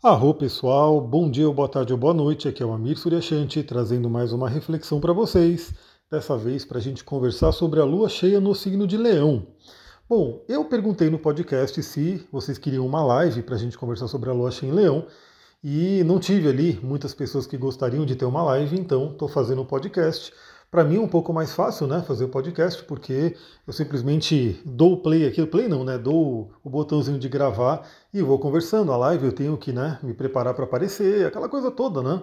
Arro 0.00 0.32
pessoal, 0.32 1.00
bom 1.00 1.28
dia, 1.28 1.50
boa 1.50 1.68
tarde 1.68 1.92
ou 1.92 1.98
boa 1.98 2.14
noite. 2.14 2.46
Aqui 2.46 2.62
é 2.62 2.66
o 2.66 2.72
Amir 2.72 2.96
Suryashanti 2.96 3.64
trazendo 3.64 4.08
mais 4.08 4.32
uma 4.32 4.48
reflexão 4.48 5.00
para 5.00 5.12
vocês. 5.12 5.74
Dessa 6.08 6.38
vez 6.38 6.64
para 6.64 6.78
a 6.78 6.80
gente 6.80 7.02
conversar 7.02 7.50
sobre 7.50 7.80
a 7.80 7.84
lua 7.84 8.08
cheia 8.08 8.38
no 8.38 8.54
signo 8.54 8.86
de 8.86 8.96
Leão. 8.96 9.44
Bom, 10.08 10.44
eu 10.48 10.64
perguntei 10.66 11.10
no 11.10 11.18
podcast 11.18 11.82
se 11.82 12.24
vocês 12.30 12.56
queriam 12.58 12.86
uma 12.86 13.02
live 13.02 13.42
para 13.42 13.56
a 13.56 13.58
gente 13.58 13.76
conversar 13.76 14.06
sobre 14.06 14.30
a 14.30 14.32
lua 14.32 14.52
cheia 14.52 14.70
em 14.70 14.72
Leão 14.72 15.04
e 15.64 16.04
não 16.04 16.20
tive 16.20 16.48
ali 16.48 16.78
muitas 16.80 17.12
pessoas 17.12 17.44
que 17.44 17.56
gostariam 17.56 18.06
de 18.06 18.14
ter 18.14 18.24
uma 18.24 18.44
live, 18.44 18.78
então 18.78 19.10
estou 19.10 19.26
fazendo 19.26 19.62
um 19.62 19.66
podcast. 19.66 20.32
Para 20.70 20.84
mim 20.84 20.96
é 20.96 21.00
um 21.00 21.08
pouco 21.08 21.32
mais 21.32 21.54
fácil, 21.54 21.86
né, 21.86 22.04
fazer 22.06 22.24
o 22.24 22.28
podcast, 22.28 22.84
porque 22.84 23.34
eu 23.66 23.72
simplesmente 23.72 24.60
dou 24.66 24.92
o 24.92 24.96
play 24.98 25.26
aqui, 25.26 25.40
o 25.40 25.46
play 25.46 25.66
não, 25.66 25.82
né, 25.82 25.96
dou 25.96 26.50
o 26.62 26.68
botãozinho 26.68 27.18
de 27.18 27.26
gravar 27.26 27.88
e 28.12 28.20
vou 28.20 28.38
conversando. 28.38 28.92
A 28.92 28.96
live 28.98 29.24
eu 29.24 29.32
tenho 29.32 29.56
que, 29.56 29.72
né, 29.72 29.98
me 30.02 30.12
preparar 30.12 30.52
para 30.52 30.64
aparecer, 30.64 31.26
aquela 31.26 31.48
coisa 31.48 31.70
toda, 31.70 32.02
né? 32.02 32.22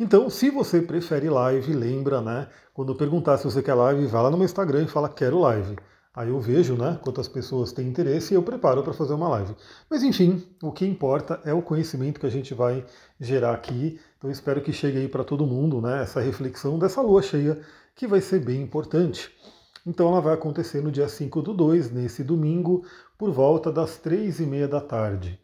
Então, 0.00 0.30
se 0.30 0.50
você 0.50 0.80
prefere 0.80 1.28
live, 1.28 1.74
lembra, 1.74 2.22
né, 2.22 2.48
quando 2.72 2.92
eu 2.92 2.96
perguntar 2.96 3.36
se 3.36 3.44
você 3.44 3.62
quer 3.62 3.74
live, 3.74 4.06
vá 4.06 4.22
lá 4.22 4.30
no 4.30 4.38
meu 4.38 4.46
Instagram 4.46 4.84
e 4.84 4.88
fala 4.88 5.08
quero 5.10 5.38
live. 5.40 5.76
Aí 6.16 6.30
eu 6.30 6.40
vejo 6.40 6.76
né, 6.76 6.98
quantas 7.02 7.28
pessoas 7.28 7.72
têm 7.72 7.86
interesse 7.86 8.32
e 8.32 8.36
eu 8.36 8.42
preparo 8.42 8.82
para 8.82 8.94
fazer 8.94 9.12
uma 9.12 9.28
live. 9.28 9.54
Mas 9.90 10.02
enfim, 10.02 10.42
o 10.62 10.72
que 10.72 10.86
importa 10.86 11.42
é 11.44 11.52
o 11.52 11.60
conhecimento 11.60 12.18
que 12.18 12.24
a 12.24 12.30
gente 12.30 12.54
vai 12.54 12.86
gerar 13.20 13.52
aqui. 13.52 14.00
Então 14.26 14.32
espero 14.32 14.60
que 14.60 14.72
chegue 14.72 14.98
aí 14.98 15.08
para 15.08 15.22
todo 15.22 15.46
mundo 15.46 15.80
né, 15.80 16.02
essa 16.02 16.20
reflexão 16.20 16.80
dessa 16.80 17.00
lua 17.00 17.22
cheia, 17.22 17.60
que 17.94 18.08
vai 18.08 18.20
ser 18.20 18.44
bem 18.44 18.60
importante. 18.60 19.30
Então 19.86 20.08
ela 20.08 20.20
vai 20.20 20.34
acontecer 20.34 20.82
no 20.82 20.90
dia 20.90 21.08
5 21.08 21.40
do 21.42 21.54
2, 21.54 21.92
nesse 21.92 22.24
domingo, 22.24 22.84
por 23.16 23.30
volta 23.30 23.70
das 23.70 23.98
3 23.98 24.40
e 24.40 24.42
meia 24.46 24.66
da 24.66 24.80
tarde. 24.80 25.38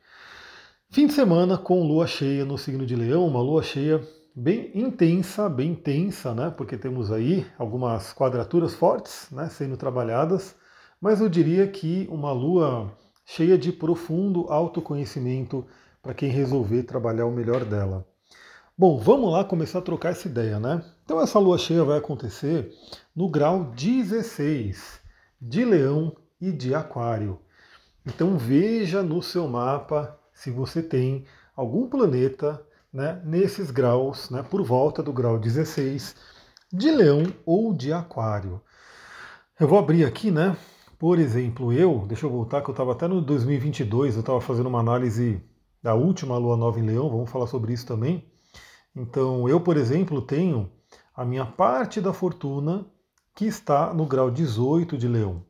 Fim 0.91 1.07
de 1.07 1.13
semana 1.13 1.57
com 1.57 1.87
lua 1.87 2.09
cheia 2.09 2.45
no 2.45 2.59
signo 2.59 2.85
de 2.85 2.97
Leão, 2.97 3.25
uma 3.25 3.41
lua 3.41 3.63
cheia 3.63 4.03
bem 4.35 4.73
intensa, 4.75 5.49
bem 5.49 5.77
tensa, 5.77 6.35
né? 6.35 6.51
Porque 6.51 6.77
temos 6.77 7.13
aí 7.13 7.47
algumas 7.57 8.13
quadraturas 8.13 8.75
fortes, 8.75 9.29
né, 9.31 9.49
sendo 9.49 9.77
trabalhadas 9.77 10.57
mas 11.01 11.21
eu 11.21 11.29
diria 11.29 11.67
que 11.67 12.07
uma 12.09 12.31
lua 12.33 12.97
cheia 13.27 13.59
de 13.59 13.73
profundo 13.73 14.47
autoconhecimento 14.49 15.67
para 16.01 16.15
quem 16.15 16.31
resolver 16.31 16.85
trabalhar 16.85 17.27
o 17.27 17.33
melhor 17.33 17.65
dela. 17.65 18.07
Bom, 18.77 18.99
vamos 18.99 19.31
lá 19.31 19.45
começar 19.45 19.81
a 19.81 19.83
trocar 19.83 20.13
essa 20.13 20.27
ideia, 20.27 20.59
né? 20.59 20.83
Então 21.05 21.21
essa 21.21 21.39
lua 21.39 21.59
cheia 21.59 21.85
vai 21.85 21.99
acontecer 21.99 22.73
no 23.15 23.29
grau 23.29 23.65
16 23.65 24.99
de 25.39 25.63
Leão 25.63 26.17
e 26.41 26.51
de 26.51 26.75
Aquário. 26.75 27.39
Então 28.07 28.39
veja 28.39 29.03
no 29.03 29.23
seu 29.23 29.47
mapa 29.47 30.19
se 30.33 30.51
você 30.51 30.83
tem 30.83 31.27
algum 31.55 31.87
planeta 31.87 32.67
né, 32.91 33.21
nesses 33.27 33.71
graus, 33.71 34.31
né, 34.31 34.43
por 34.43 34.63
volta 34.63 35.03
do 35.03 35.13
grau 35.13 35.39
16 35.39 36.17
de 36.73 36.91
Leão 36.91 37.25
ou 37.45 37.75
de 37.75 37.93
Aquário. 37.93 38.59
Eu 39.61 39.69
vou 39.69 39.79
abrir 39.79 40.07
aqui, 40.07 40.31
né, 40.31 40.57
por 40.99 41.19
exemplo, 41.19 41.75
eu, 41.75 42.07
deixa 42.09 42.25
eu 42.25 42.31
voltar, 42.31 42.63
que 42.63 42.71
eu 42.71 42.73
estava 42.73 42.93
até 42.93 43.07
no 43.07 43.21
2022, 43.21 44.15
eu 44.15 44.21
estava 44.21 44.41
fazendo 44.41 44.71
uma 44.71 44.81
análise 44.81 45.43
da 45.83 45.95
última 45.95 46.39
lua 46.39 46.57
nova 46.57 46.81
em 46.81 46.87
Leão, 46.87 47.11
vamos 47.11 47.31
falar 47.31 47.47
sobre 47.47 47.75
isso 47.75 47.87
também. 47.87 48.32
Então, 48.95 49.49
eu, 49.49 49.61
por 49.61 49.77
exemplo, 49.77 50.21
tenho 50.21 50.71
a 51.15 51.25
minha 51.25 51.47
parte 51.47 52.01
da 52.01 52.13
fortuna 52.13 52.87
que 53.35 53.47
está 53.47 53.93
no 53.95 54.07
grau 54.07 54.31
18 54.31 54.99
de 54.99 55.09
Leão. 55.09 55.43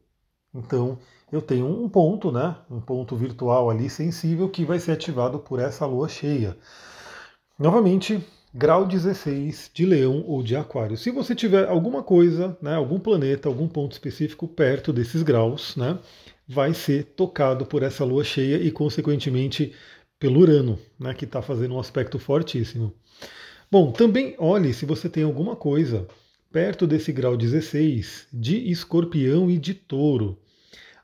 Então, 0.55 0.99
eu 1.31 1.41
tenho 1.41 1.67
um 1.67 1.89
ponto, 1.89 2.31
né, 2.31 2.57
um 2.71 2.81
ponto 2.81 3.17
virtual 3.17 3.71
ali 3.71 3.89
sensível 3.89 4.49
que 4.49 4.65
vai 4.65 4.79
ser 4.79 4.93
ativado 4.93 5.39
por 5.39 5.59
essa 5.59 5.87
lua 5.87 6.09
cheia. 6.09 6.57
Novamente, 7.59 8.25
grau 8.55 8.85
16 8.85 9.71
de 9.73 9.87
Leão 9.87 10.25
ou 10.27 10.43
de 10.43 10.55
Aquário. 10.55 10.97
Se 10.97 11.11
você 11.11 11.35
tiver 11.35 11.69
alguma 11.69 12.03
coisa, 12.03 12.57
né, 12.61 12.75
algum 12.75 13.01
planeta, 13.01 13.49
algum 13.49 13.67
ponto 13.67 13.93
específico 13.93 14.47
perto 14.47 14.93
desses 14.93 15.23
graus, 15.23 15.75
né, 15.75 15.99
vai 16.47 16.75
ser 16.75 17.05
tocado 17.17 17.65
por 17.65 17.83
essa 17.83 18.05
lua 18.05 18.23
cheia 18.23 18.57
e, 18.57 18.71
consequentemente, 18.71 19.73
pelo 20.23 20.39
Urano, 20.39 20.79
né, 21.01 21.13
que 21.15 21.25
está 21.25 21.43
fazendo 21.43 21.75
um 21.75 21.81
aspecto 21.81 22.17
fortíssimo. 22.17 22.95
Bom, 23.69 23.91
também 23.91 24.37
olhe 24.39 24.73
se 24.73 24.87
você 24.87 25.09
tem 25.09 25.25
alguma 25.25 25.57
coisa 25.57 26.07
perto 26.53 26.87
desse 26.87 27.11
grau 27.11 27.37
16 27.37 28.29
de 28.33 28.71
escorpião 28.71 29.51
e 29.51 29.59
de 29.59 29.75
touro. 29.75 30.39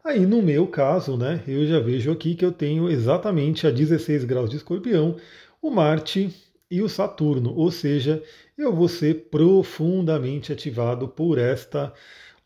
Aí 0.05 0.25
no 0.25 0.41
meu 0.41 0.69
caso, 0.69 1.17
né, 1.17 1.43
eu 1.49 1.67
já 1.67 1.81
vejo 1.81 2.13
aqui 2.13 2.37
que 2.37 2.45
eu 2.45 2.53
tenho 2.53 2.89
exatamente 2.89 3.67
a 3.67 3.73
16 3.73 4.23
graus 4.25 4.49
de 4.49 4.59
escorpião, 4.59 5.17
o 5.61 5.69
Marte 5.69 6.33
e 6.71 6.81
o 6.81 6.89
Saturno, 6.89 7.53
ou 7.57 7.73
seja, 7.73 8.23
eu 8.57 8.73
vou 8.73 8.87
ser 8.87 9.27
profundamente 9.33 10.53
ativado 10.53 11.09
por 11.09 11.39
esta 11.39 11.93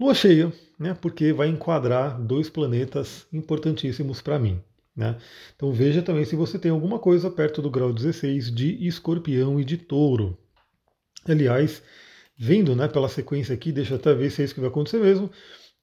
lua 0.01 0.15
cheia, 0.15 0.51
né, 0.79 0.97
porque 0.99 1.35
vai 1.35 1.49
enquadrar 1.49 2.19
dois 2.19 2.49
planetas 2.49 3.27
importantíssimos 3.31 4.23
para 4.23 4.39
mim. 4.39 4.59
Né? 4.95 5.17
Então 5.57 5.73
veja 5.73 6.03
também 6.03 6.25
se 6.25 6.37
você 6.37 6.59
tem 6.59 6.71
alguma 6.71 6.99
coisa 6.99 7.31
perto 7.31 7.63
do 7.63 7.71
grau 7.71 7.93
16 7.93 8.55
de 8.55 8.87
escorpião 8.87 9.59
e 9.59 9.65
de 9.65 9.79
touro. 9.79 10.37
Aliás, 11.27 11.83
vendo 12.37 12.77
né, 12.77 12.89
pela 12.89 13.09
sequência 13.09 13.55
aqui, 13.55 13.73
deixa 13.73 13.95
eu 13.95 13.99
até 13.99 14.13
ver 14.13 14.31
se 14.31 14.43
é 14.43 14.45
isso 14.45 14.55
que 14.55 14.61
vai 14.61 14.69
acontecer 14.69 14.99
mesmo, 14.99 15.31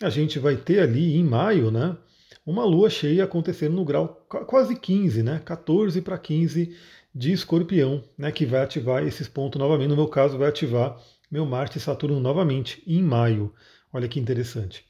a 0.02 0.10
gente 0.10 0.38
vai 0.38 0.56
ter 0.56 0.80
ali 0.80 1.16
em 1.16 1.24
maio 1.24 1.72
né, 1.72 1.98
uma 2.46 2.64
lua 2.66 2.90
cheia 2.90 3.24
acontecendo 3.24 3.76
no 3.76 3.86
grau 3.86 4.26
quase 4.28 4.76
15, 4.76 5.24
né, 5.24 5.42
14 5.44 6.02
para 6.02 6.18
15 6.18 6.76
de 7.14 7.32
escorpião, 7.32 8.04
né, 8.18 8.32
que 8.32 8.46
vai 8.46 8.62
ativar 8.62 9.04
esses 9.04 9.28
pontos 9.28 9.60
novamente. 9.60 9.90
No 9.90 9.96
meu 9.96 10.08
caso, 10.08 10.38
vai 10.38 10.50
ativar 10.50 11.02
meu 11.32 11.46
Marte 11.46 11.78
e 11.78 11.82
Saturno 11.82 12.20
novamente 12.20 12.84
em 12.86 13.02
maio. 13.02 13.54
Olha 13.92 14.08
que 14.08 14.20
interessante. 14.20 14.86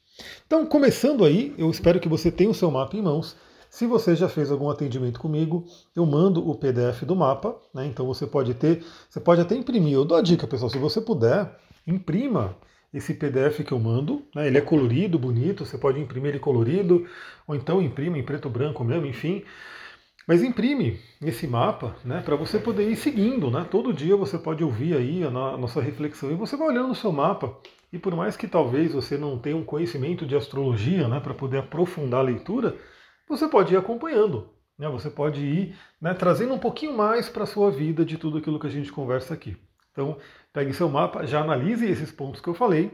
Então, 0.46 0.66
começando 0.66 1.24
aí, 1.24 1.54
eu 1.56 1.70
espero 1.70 2.00
que 2.00 2.08
você 2.08 2.30
tenha 2.30 2.50
o 2.50 2.54
seu 2.54 2.70
mapa 2.70 2.96
em 2.96 3.02
mãos. 3.02 3.36
Se 3.70 3.86
você 3.86 4.16
já 4.16 4.28
fez 4.28 4.50
algum 4.50 4.68
atendimento 4.68 5.20
comigo, 5.20 5.64
eu 5.94 6.04
mando 6.04 6.46
o 6.46 6.56
PDF 6.56 7.04
do 7.04 7.14
mapa, 7.14 7.56
né? 7.72 7.86
Então 7.86 8.04
você 8.04 8.26
pode 8.26 8.52
ter, 8.52 8.84
você 9.08 9.20
pode 9.20 9.40
até 9.40 9.54
imprimir. 9.54 9.94
Eu 9.94 10.04
dou 10.04 10.18
a 10.18 10.22
dica, 10.22 10.44
pessoal, 10.44 10.68
se 10.68 10.76
você 10.76 11.00
puder, 11.00 11.56
imprima 11.86 12.56
esse 12.92 13.14
PDF 13.14 13.64
que 13.64 13.72
eu 13.72 13.78
mando. 13.78 14.22
Né? 14.34 14.48
Ele 14.48 14.58
é 14.58 14.60
colorido, 14.60 15.20
bonito, 15.20 15.64
você 15.64 15.78
pode 15.78 16.00
imprimir 16.00 16.30
ele 16.30 16.40
colorido, 16.40 17.06
ou 17.46 17.54
então 17.54 17.80
imprima 17.80 18.18
em 18.18 18.24
preto 18.24 18.50
branco 18.50 18.82
mesmo, 18.82 19.06
enfim. 19.06 19.44
Mas 20.26 20.42
imprime 20.42 20.98
esse 21.22 21.46
mapa 21.46 21.94
né, 22.04 22.22
para 22.24 22.34
você 22.34 22.58
poder 22.58 22.90
ir 22.90 22.96
seguindo. 22.96 23.52
Né? 23.52 23.64
Todo 23.70 23.92
dia 23.92 24.16
você 24.16 24.36
pode 24.36 24.64
ouvir 24.64 24.96
aí 24.96 25.22
a, 25.22 25.30
nossa 25.30 25.80
reflexão 25.80 26.30
e 26.32 26.34
você 26.34 26.56
vai 26.56 26.68
olhando 26.68 26.90
o 26.90 26.96
seu 26.96 27.12
mapa. 27.12 27.56
E 27.92 27.98
por 27.98 28.14
mais 28.16 28.36
que 28.36 28.48
talvez 28.48 28.92
você 28.92 29.16
não 29.16 29.38
tenha 29.38 29.56
um 29.56 29.64
conhecimento 29.64 30.26
de 30.26 30.34
astrologia 30.36 31.06
né, 31.06 31.20
para 31.20 31.34
poder 31.34 31.58
aprofundar 31.58 32.20
a 32.20 32.24
leitura, 32.24 32.76
você 33.30 33.48
pode 33.48 33.72
ir 33.72 33.76
acompanhando. 33.76 34.50
Né? 34.78 34.88
Você 34.88 35.08
pode 35.08 35.40
ir 35.40 35.76
né, 36.00 36.12
trazendo 36.12 36.52
um 36.52 36.58
pouquinho 36.58 36.96
mais 36.96 37.28
para 37.28 37.44
a 37.44 37.46
sua 37.46 37.70
vida 37.70 38.04
de 38.04 38.18
tudo 38.18 38.38
aquilo 38.38 38.58
que 38.58 38.66
a 38.66 38.70
gente 38.70 38.92
conversa 38.92 39.34
aqui. 39.34 39.56
Então, 39.92 40.18
pegue 40.52 40.72
seu 40.72 40.88
mapa, 40.88 41.26
já 41.26 41.40
analise 41.40 41.86
esses 41.86 42.10
pontos 42.10 42.40
que 42.40 42.48
eu 42.48 42.54
falei 42.54 42.90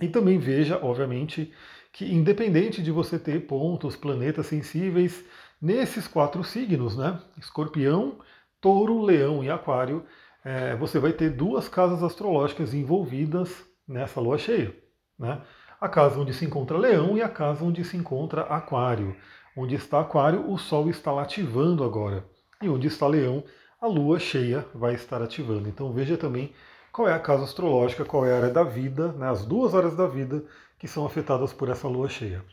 e 0.00 0.08
também 0.08 0.38
veja, 0.38 0.78
obviamente, 0.82 1.52
que 1.92 2.04
independente 2.04 2.82
de 2.82 2.90
você 2.90 3.18
ter 3.18 3.46
pontos, 3.46 3.96
planetas 3.96 4.46
sensíveis, 4.46 5.24
Nesses 5.60 6.08
quatro 6.08 6.42
signos, 6.42 6.96
né? 6.96 7.20
Escorpião, 7.38 8.18
Touro, 8.62 9.02
Leão 9.02 9.44
e 9.44 9.50
Aquário, 9.50 10.06
é, 10.42 10.74
você 10.76 10.98
vai 10.98 11.12
ter 11.12 11.28
duas 11.28 11.68
casas 11.68 12.02
astrológicas 12.02 12.72
envolvidas 12.72 13.62
nessa 13.86 14.20
lua 14.20 14.38
cheia. 14.38 14.74
Né? 15.18 15.38
A 15.78 15.86
casa 15.86 16.18
onde 16.18 16.32
se 16.32 16.46
encontra 16.46 16.78
Leão 16.78 17.18
e 17.18 17.22
a 17.22 17.28
casa 17.28 17.62
onde 17.62 17.84
se 17.84 17.94
encontra 17.94 18.42
Aquário. 18.42 19.14
Onde 19.56 19.74
está 19.74 20.00
Aquário, 20.00 20.50
o 20.50 20.56
Sol 20.58 20.88
está 20.88 21.10
lá 21.10 21.22
ativando 21.22 21.84
agora. 21.84 22.24
E 22.62 22.68
onde 22.68 22.86
está 22.86 23.06
Leão, 23.06 23.42
a 23.80 23.86
lua 23.86 24.18
cheia 24.18 24.66
vai 24.74 24.94
estar 24.94 25.22
ativando. 25.22 25.68
Então 25.68 25.92
veja 25.92 26.16
também 26.16 26.52
qual 26.92 27.08
é 27.08 27.12
a 27.12 27.18
casa 27.18 27.44
astrológica, 27.44 28.04
qual 28.04 28.26
é 28.26 28.32
a 28.32 28.36
área 28.36 28.50
da 28.50 28.62
vida, 28.62 29.12
né? 29.12 29.28
as 29.28 29.44
duas 29.44 29.74
áreas 29.74 29.96
da 29.96 30.06
vida 30.06 30.44
que 30.78 30.86
são 30.86 31.04
afetadas 31.04 31.52
por 31.52 31.68
essa 31.68 31.88
lua 31.88 32.08
cheia. 32.08 32.44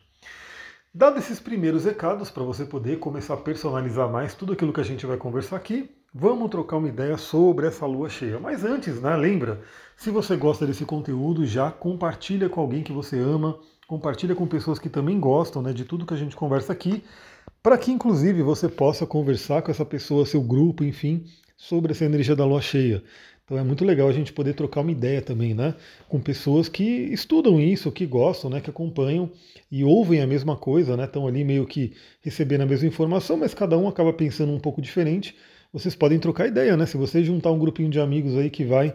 Dado 0.94 1.20
esses 1.20 1.40
primeiros 1.40 1.86
recados 1.86 2.32
para 2.32 2.44
você 2.44 2.66
poder 2.66 2.98
começar 2.98 3.36
a 3.36 3.38
personalizar 3.38 4.10
mais 4.10 4.34
tudo 4.34 4.54
aquilo 4.54 4.74
que 4.74 4.82
a 4.82 4.86
gente 4.86 5.06
vai 5.06 5.18
conversar 5.18 5.56
aqui, 5.56 5.92
vamos 6.14 6.50
trocar 6.50 6.78
uma 6.78 6.88
ideia 6.88 7.18
sobre 7.18 7.68
essa 7.68 7.86
lua 7.86 8.10
cheia. 8.10 8.40
Mas 8.40 8.64
antes, 8.64 9.02
né, 9.02 9.16
lembra, 9.16 9.62
se 9.96 10.10
você 10.10 10.36
gosta 10.36 10.66
desse 10.66 10.86
conteúdo, 10.86 11.46
já 11.46 11.70
compartilha 11.70 12.50
com 12.50 12.62
alguém 12.62 12.82
que 12.82 12.92
você 12.92 13.20
ama, 13.20 13.60
compartilha 13.88 14.36
com 14.36 14.46
pessoas 14.46 14.78
que 14.78 14.90
também 14.90 15.18
gostam 15.20 15.62
né, 15.62 15.72
de 15.72 15.86
tudo 15.86 16.06
que 16.06 16.14
a 16.14 16.18
gente 16.18 16.36
conversa 16.36 16.74
aqui, 16.74 17.02
para 17.64 17.78
que 17.78 17.90
inclusive 17.90 18.44
você 18.44 18.68
possa 18.68 19.06
conversar 19.06 19.62
com 19.62 19.72
essa 19.72 19.86
pessoa, 19.86 20.26
seu 20.26 20.42
grupo, 20.42 20.84
enfim, 20.84 21.24
sobre 21.56 21.94
essa 21.94 22.06
energia 22.06 22.36
da 22.36 22.46
lua 22.46 22.62
cheia. 22.62 23.02
Então 23.46 23.58
é 23.58 23.64
muito 23.64 23.86
legal 23.86 24.10
a 24.10 24.12
gente 24.12 24.34
poder 24.34 24.54
trocar 24.54 24.82
uma 24.82 24.92
ideia 24.92 25.22
também, 25.22 25.54
né? 25.54 25.74
Com 26.10 26.20
pessoas 26.20 26.68
que 26.68 26.84
estudam 26.84 27.62
isso, 27.62 27.90
que 27.90 28.06
gostam, 28.06 28.50
né? 28.50 28.60
Que 28.60 28.70
acompanham 28.70 29.32
e 29.72 29.86
ouvem 29.86 30.22
a 30.22 30.28
mesma 30.28 30.58
coisa, 30.58 30.98
né? 30.98 31.06
Estão 31.06 31.26
ali 31.26 31.46
meio 31.46 31.66
que 31.66 31.94
recebendo 32.22 32.62
a 32.62 32.66
mesma 32.66 32.90
informação, 32.90 33.38
mas 33.38 33.54
cada 33.54 33.78
um 33.78 33.88
acaba 33.88 34.12
pensando 34.12 34.52
um 34.52 34.60
pouco 34.60 34.82
diferente. 34.82 35.34
Vocês 35.72 35.96
podem 35.96 36.20
trocar 36.20 36.48
ideia, 36.48 36.76
né? 36.76 36.86
Se 36.86 36.98
você 36.98 37.24
juntar 37.24 37.52
um 37.52 37.58
grupinho 37.58 37.90
de 37.90 38.02
amigos 38.02 38.36
aí 38.36 38.50
que 38.50 38.66
vai 38.66 38.94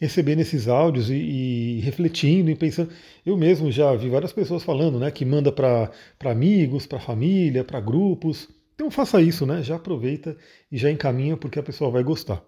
recebendo 0.00 0.40
esses 0.40 0.68
áudios 0.68 1.10
e, 1.10 1.14
e, 1.14 1.80
refletindo 1.80 2.50
e 2.50 2.54
pensando. 2.54 2.90
Eu 3.24 3.36
mesmo 3.36 3.70
já 3.70 3.94
vi 3.94 4.08
várias 4.08 4.32
pessoas 4.32 4.62
falando, 4.62 4.98
né, 4.98 5.10
que 5.10 5.24
manda 5.24 5.50
para 5.50 5.90
amigos, 6.24 6.86
para 6.86 7.00
família, 7.00 7.64
para 7.64 7.80
grupos. 7.80 8.48
Então 8.74 8.90
faça 8.90 9.22
isso, 9.22 9.46
né? 9.46 9.62
Já 9.62 9.76
aproveita 9.76 10.36
e 10.70 10.76
já 10.76 10.90
encaminha 10.90 11.36
porque 11.36 11.58
a 11.58 11.62
pessoa 11.62 11.90
vai 11.90 12.02
gostar. 12.02 12.44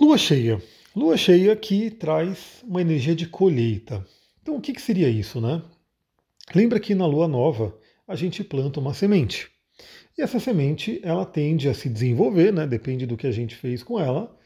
Lua 0.00 0.18
cheia. 0.18 0.60
Lua 0.94 1.16
cheia 1.16 1.54
que 1.54 1.90
traz 1.90 2.62
uma 2.64 2.80
energia 2.80 3.14
de 3.14 3.26
colheita. 3.26 4.04
Então, 4.42 4.56
o 4.56 4.60
que, 4.60 4.72
que 4.72 4.82
seria 4.82 5.08
isso, 5.08 5.40
né? 5.40 5.62
Lembra 6.54 6.80
que 6.80 6.94
na 6.94 7.06
lua 7.06 7.26
nova 7.28 7.76
a 8.06 8.14
gente 8.14 8.44
planta 8.44 8.80
uma 8.80 8.92
semente. 8.92 9.48
E 10.16 10.22
essa 10.22 10.38
semente 10.38 11.00
ela 11.02 11.24
tende 11.24 11.68
a 11.68 11.74
se 11.74 11.88
desenvolver, 11.88 12.52
né? 12.52 12.66
Depende 12.66 13.06
do 13.06 13.16
que 13.16 13.26
a 13.26 13.32
gente 13.32 13.54
fez 13.54 13.82
com 13.82 13.98
ela. 13.98 14.36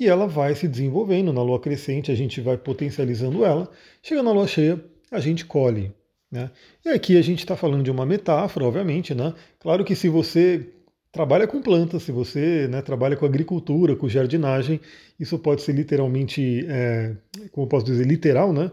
E 0.00 0.08
ela 0.08 0.26
vai 0.26 0.54
se 0.54 0.66
desenvolvendo. 0.66 1.32
Na 1.32 1.42
lua 1.42 1.60
crescente 1.60 2.10
a 2.10 2.14
gente 2.14 2.40
vai 2.40 2.56
potencializando 2.56 3.44
ela. 3.44 3.70
Chega 4.02 4.22
na 4.22 4.32
lua 4.32 4.46
cheia, 4.48 4.82
a 5.10 5.20
gente 5.20 5.44
colhe. 5.44 5.92
Né? 6.32 6.50
E 6.84 6.88
aqui 6.88 7.18
a 7.18 7.22
gente 7.22 7.40
está 7.40 7.54
falando 7.54 7.84
de 7.84 7.90
uma 7.90 8.06
metáfora, 8.06 8.64
obviamente. 8.64 9.14
Né? 9.14 9.34
Claro 9.58 9.84
que 9.84 9.94
se 9.94 10.08
você 10.08 10.66
trabalha 11.12 11.46
com 11.46 11.60
plantas, 11.60 12.02
se 12.04 12.12
você 12.12 12.66
né, 12.68 12.80
trabalha 12.80 13.16
com 13.16 13.26
agricultura, 13.26 13.94
com 13.94 14.08
jardinagem, 14.08 14.80
isso 15.18 15.38
pode 15.38 15.62
ser 15.62 15.72
literalmente, 15.72 16.64
é, 16.68 17.14
como 17.50 17.66
eu 17.66 17.68
posso 17.68 17.84
dizer, 17.84 18.06
literal, 18.06 18.52
né? 18.52 18.70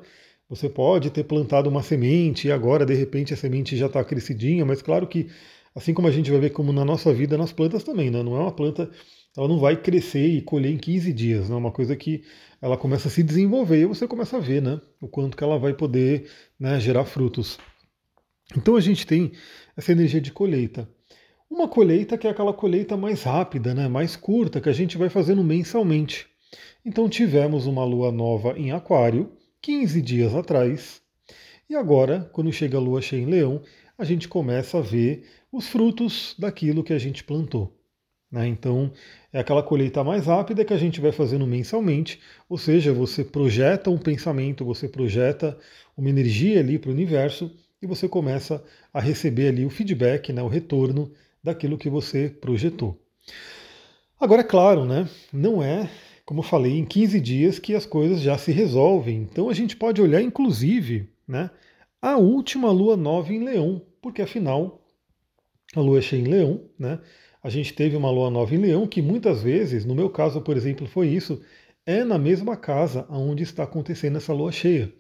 Você 0.50 0.70
pode 0.70 1.10
ter 1.10 1.26
plantado 1.26 1.70
uma 1.70 1.84
semente 1.84 2.48
e 2.48 2.52
agora, 2.52 2.86
de 2.86 2.94
repente, 2.94 3.34
a 3.34 3.38
semente 3.38 3.76
já 3.76 3.88
está 3.88 4.02
crescidinha, 4.04 4.66
mas 4.66 4.82
claro 4.82 5.06
que, 5.06 5.28
assim 5.76 5.94
como 5.94 6.08
a 6.08 6.12
gente 6.12 6.32
vai 6.32 6.40
ver 6.40 6.52
como 6.52 6.72
na 6.72 6.86
nossa 6.86 7.14
vida, 7.14 7.38
nas 7.38 7.52
plantas 7.52 7.84
também, 7.84 8.10
né? 8.10 8.24
Não 8.24 8.38
é 8.38 8.40
uma 8.40 8.52
planta, 8.52 8.90
ela 9.38 9.48
não 9.48 9.60
vai 9.60 9.78
crescer 9.80 10.26
e 10.26 10.42
colher 10.42 10.72
em 10.72 10.78
15 10.78 11.14
dias, 11.14 11.50
né? 11.50 11.56
É 11.56 11.58
uma 11.58 11.72
coisa 11.72 11.96
que 11.96 12.24
ela 12.60 12.76
começa 12.76 13.08
a 13.08 13.12
se 13.12 13.22
desenvolver 13.22 13.82
e 13.82 13.86
você 13.86 14.08
começa 14.08 14.38
a 14.38 14.40
ver, 14.40 14.62
né? 14.62 14.82
O 15.00 15.08
quanto 15.08 15.38
que 15.38 15.44
ela 15.44 15.60
vai 15.60 15.74
poder 15.74 16.28
né, 16.60 16.80
gerar 16.80 17.06
frutos. 17.06 17.60
Então 18.56 18.76
a 18.76 18.82
gente 18.82 19.06
tem 19.06 19.32
essa 19.76 19.92
energia 19.92 20.20
de 20.20 20.32
colheita. 20.32 20.90
Uma 21.50 21.68
colheita 21.68 22.18
que 22.18 22.28
é 22.28 22.32
aquela 22.32 22.54
colheita 22.54 22.98
mais 22.98 23.24
rápida, 23.24 23.74
né, 23.74 23.88
mais 23.88 24.16
curta, 24.16 24.60
que 24.60 24.70
a 24.70 24.74
gente 24.74 24.98
vai 24.98 25.10
fazendo 25.10 25.44
mensalmente. 25.44 26.26
Então 26.84 27.08
tivemos 27.08 27.68
uma 27.68 27.86
lua 27.86 28.12
nova 28.12 28.58
em 28.58 28.72
Aquário, 28.72 29.32
15 29.62 30.02
dias 30.02 30.36
atrás, 30.36 31.02
e 31.70 31.76
agora, 31.76 32.30
quando 32.32 32.52
chega 32.52 32.78
a 32.78 32.82
lua 32.82 33.02
cheia 33.02 33.22
em 33.22 33.26
Leão, 33.26 33.62
a 33.98 34.06
gente 34.06 34.30
começa 34.30 34.78
a 34.78 34.82
ver 34.82 35.26
os 35.52 35.68
frutos 35.68 36.34
daquilo 36.40 36.82
que 36.82 36.94
a 36.94 36.98
gente 36.98 37.26
plantou. 37.26 37.77
Né? 38.32 38.48
Então, 38.48 38.92
é 39.32 39.40
aquela 39.40 39.64
colheita 39.64 40.04
mais 40.04 40.26
rápida 40.26 40.66
que 40.66 40.74
a 40.74 40.78
gente 40.78 41.00
vai 41.00 41.12
fazendo 41.12 41.48
mensalmente, 41.48 42.20
ou 42.50 42.58
seja, 42.58 42.94
você 42.94 43.24
projeta 43.24 43.90
um 43.90 43.98
pensamento, 43.98 44.66
você 44.66 44.88
projeta 44.88 45.58
uma 45.96 46.10
energia 46.10 46.60
ali 46.60 46.78
para 46.78 46.90
o 46.90 46.94
universo 46.94 47.52
e 47.82 47.88
você 47.88 48.08
começa 48.08 48.64
a 48.94 49.00
receber 49.00 49.50
ali 49.50 49.66
o 49.66 49.70
feedback, 49.70 50.34
né, 50.34 50.42
o 50.42 50.48
retorno 50.48 51.12
daquilo 51.44 51.78
que 51.78 51.90
você 51.90 52.30
projetou. 52.30 53.00
Agora, 54.20 54.42
é 54.42 54.46
claro, 54.46 54.84
né, 54.84 55.08
não 55.32 55.64
é, 55.64 55.90
como 56.26 56.40
eu 56.40 56.44
falei, 56.44 56.78
em 56.78 56.86
15 56.86 57.20
dias 57.22 57.60
que 57.60 57.74
as 57.74 57.86
coisas 57.86 58.20
já 58.20 58.38
se 58.38 58.52
resolvem. 58.52 59.18
Então 59.18 59.50
a 59.50 59.54
gente 59.54 59.76
pode 59.76 60.02
olhar, 60.02 60.22
inclusive, 60.22 61.10
né, 61.28 61.50
a 62.02 62.18
última 62.18 62.72
lua 62.72 62.98
nova 62.98 63.32
em 63.32 63.44
Leão, 63.44 63.82
porque 64.02 64.22
afinal 64.22 64.82
a 65.76 65.82
lua 65.82 66.00
é 66.00 66.02
cheia 66.02 66.22
em 66.22 66.26
Leão, 66.26 66.62
né? 66.80 67.00
A 67.44 67.50
gente 67.50 67.74
teve 67.74 67.96
uma 67.96 68.10
lua 68.10 68.30
nova 68.30 68.54
em 68.54 68.58
Leão 68.58 68.88
que 68.88 69.02
muitas 69.02 69.42
vezes, 69.42 69.86
no 69.86 69.96
meu 69.96 70.10
caso, 70.10 70.42
por 70.42 70.58
exemplo, 70.58 70.88
foi 70.88 71.08
isso, 71.08 71.42
é 71.86 72.04
na 72.04 72.18
mesma 72.18 72.58
casa 72.58 73.06
onde 73.10 73.44
está 73.44 73.64
acontecendo 73.64 74.18
essa 74.18 74.34
lua 74.34 74.52
cheia. 74.52 74.92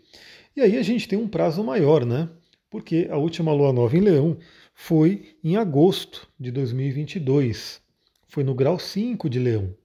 E 0.55 0.61
aí 0.61 0.77
a 0.77 0.81
gente 0.81 1.07
tem 1.07 1.19
um 1.19 1.27
prazo 1.27 1.63
maior, 1.63 2.05
né? 2.05 2.29
Porque 2.69 3.07
a 3.09 3.17
última 3.17 3.53
lua 3.53 3.71
nova 3.73 3.95
em 3.95 4.01
Leão 4.01 4.37
foi 4.73 5.35
em 5.43 5.55
agosto 5.57 6.27
de 6.39 6.51
2022. 6.51 7.81
Foi 8.27 8.43
no 8.43 8.53
grau 8.53 8.77
5 8.77 9.29
de 9.29 9.39
Leão. 9.39 9.75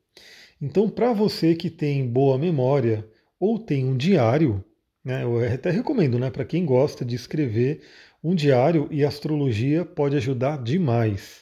Então, 0.60 0.88
para 0.88 1.12
você 1.12 1.54
que 1.54 1.68
tem 1.68 2.06
boa 2.06 2.38
memória 2.38 3.04
ou 3.38 3.58
tem 3.58 3.84
um 3.84 3.96
diário, 3.96 4.64
né, 5.04 5.24
eu 5.24 5.38
até 5.52 5.70
recomendo, 5.70 6.18
né, 6.18 6.30
para 6.30 6.44
quem 6.44 6.64
gosta 6.64 7.04
de 7.04 7.16
escrever, 7.16 7.82
um 8.22 8.34
diário 8.34 8.86
e 8.90 9.04
astrologia 9.04 9.84
pode 9.84 10.16
ajudar 10.16 10.62
demais. 10.62 11.41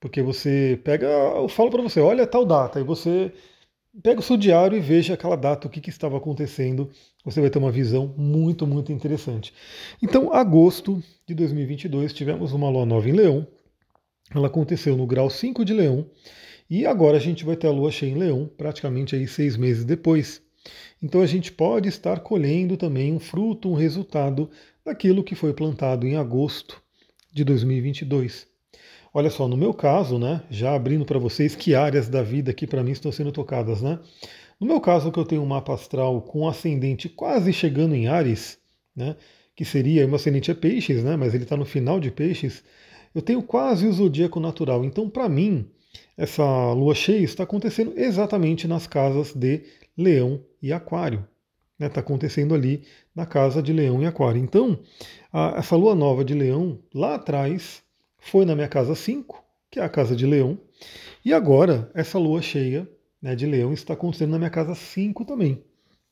Porque 0.00 0.22
você 0.22 0.80
pega, 0.84 1.06
eu 1.06 1.48
falo 1.48 1.70
para 1.70 1.82
você, 1.82 2.00
olha 2.00 2.26
tal 2.26 2.44
data, 2.44 2.78
e 2.78 2.84
você 2.84 3.32
pega 4.02 4.20
o 4.20 4.22
seu 4.22 4.36
diário 4.36 4.76
e 4.76 4.80
veja 4.80 5.14
aquela 5.14 5.36
data, 5.36 5.66
o 5.66 5.70
que, 5.70 5.80
que 5.80 5.90
estava 5.90 6.16
acontecendo. 6.16 6.90
Você 7.24 7.40
vai 7.40 7.50
ter 7.50 7.58
uma 7.58 7.72
visão 7.72 8.14
muito, 8.16 8.66
muito 8.66 8.92
interessante. 8.92 9.52
Então, 10.02 10.32
agosto 10.32 11.02
de 11.26 11.34
2022, 11.34 12.12
tivemos 12.12 12.52
uma 12.52 12.70
lua 12.70 12.86
nova 12.86 13.08
em 13.08 13.12
Leão. 13.12 13.46
Ela 14.34 14.46
aconteceu 14.46 14.96
no 14.96 15.06
grau 15.06 15.28
5 15.28 15.64
de 15.64 15.72
Leão. 15.72 16.06
E 16.70 16.86
agora 16.86 17.16
a 17.16 17.20
gente 17.20 17.44
vai 17.44 17.56
ter 17.56 17.66
a 17.66 17.72
lua 17.72 17.90
cheia 17.90 18.10
em 18.10 18.18
Leão, 18.18 18.48
praticamente 18.56 19.16
aí 19.16 19.26
seis 19.26 19.56
meses 19.56 19.84
depois. 19.84 20.42
Então 21.02 21.22
a 21.22 21.26
gente 21.26 21.50
pode 21.50 21.88
estar 21.88 22.20
colhendo 22.20 22.76
também 22.76 23.12
um 23.12 23.18
fruto, 23.18 23.70
um 23.70 23.74
resultado 23.74 24.50
daquilo 24.84 25.24
que 25.24 25.34
foi 25.34 25.54
plantado 25.54 26.06
em 26.06 26.16
agosto 26.16 26.82
de 27.32 27.42
2022. 27.42 28.46
Olha 29.12 29.30
só, 29.30 29.48
no 29.48 29.56
meu 29.56 29.72
caso, 29.72 30.18
né, 30.18 30.42
já 30.50 30.74
abrindo 30.74 31.04
para 31.04 31.18
vocês 31.18 31.56
que 31.56 31.74
áreas 31.74 32.08
da 32.08 32.22
vida 32.22 32.50
aqui 32.50 32.66
para 32.66 32.82
mim 32.82 32.92
estão 32.92 33.10
sendo 33.10 33.32
tocadas, 33.32 33.80
né? 33.80 33.98
No 34.60 34.66
meu 34.66 34.80
caso, 34.80 35.12
que 35.12 35.18
eu 35.18 35.24
tenho 35.24 35.42
um 35.42 35.46
mapa 35.46 35.72
astral 35.72 36.20
com 36.20 36.48
ascendente 36.48 37.08
quase 37.08 37.52
chegando 37.52 37.94
em 37.94 38.08
Ares, 38.08 38.58
né, 38.94 39.16
que 39.54 39.64
seria, 39.64 40.06
meu 40.06 40.16
ascendente 40.16 40.50
é 40.50 40.54
peixes, 40.54 41.02
né, 41.04 41.16
mas 41.16 41.32
ele 41.34 41.44
está 41.44 41.56
no 41.56 41.64
final 41.64 42.00
de 42.00 42.10
peixes, 42.10 42.64
eu 43.14 43.22
tenho 43.22 43.42
quase 43.42 43.86
o 43.86 43.92
zodíaco 43.92 44.40
natural. 44.40 44.84
Então, 44.84 45.08
para 45.08 45.28
mim, 45.28 45.70
essa 46.16 46.72
lua 46.72 46.94
cheia 46.94 47.24
está 47.24 47.44
acontecendo 47.44 47.92
exatamente 47.96 48.66
nas 48.66 48.86
casas 48.86 49.32
de 49.32 49.62
Leão 49.96 50.40
e 50.60 50.72
Aquário. 50.72 51.26
Está 51.74 51.84
né, 51.84 51.88
tá 51.88 52.00
acontecendo 52.00 52.54
ali 52.54 52.82
na 53.14 53.24
casa 53.24 53.62
de 53.62 53.72
Leão 53.72 54.02
e 54.02 54.06
Aquário. 54.06 54.42
Então, 54.42 54.80
a, 55.32 55.54
essa 55.56 55.76
lua 55.76 55.94
nova 55.94 56.24
de 56.24 56.34
Leão, 56.34 56.80
lá 56.92 57.14
atrás, 57.14 57.82
foi 58.18 58.44
na 58.44 58.54
minha 58.54 58.68
casa 58.68 58.94
5, 58.94 59.44
que 59.70 59.80
é 59.80 59.82
a 59.82 59.88
casa 59.88 60.14
de 60.14 60.26
Leão, 60.26 60.58
e 61.24 61.32
agora 61.32 61.90
essa 61.94 62.18
lua 62.18 62.42
cheia 62.42 62.88
né, 63.20 63.34
de 63.34 63.46
Leão 63.46 63.72
está 63.72 63.94
acontecendo 63.94 64.30
na 64.30 64.38
minha 64.38 64.50
casa 64.50 64.74
5 64.74 65.24
também. 65.24 65.62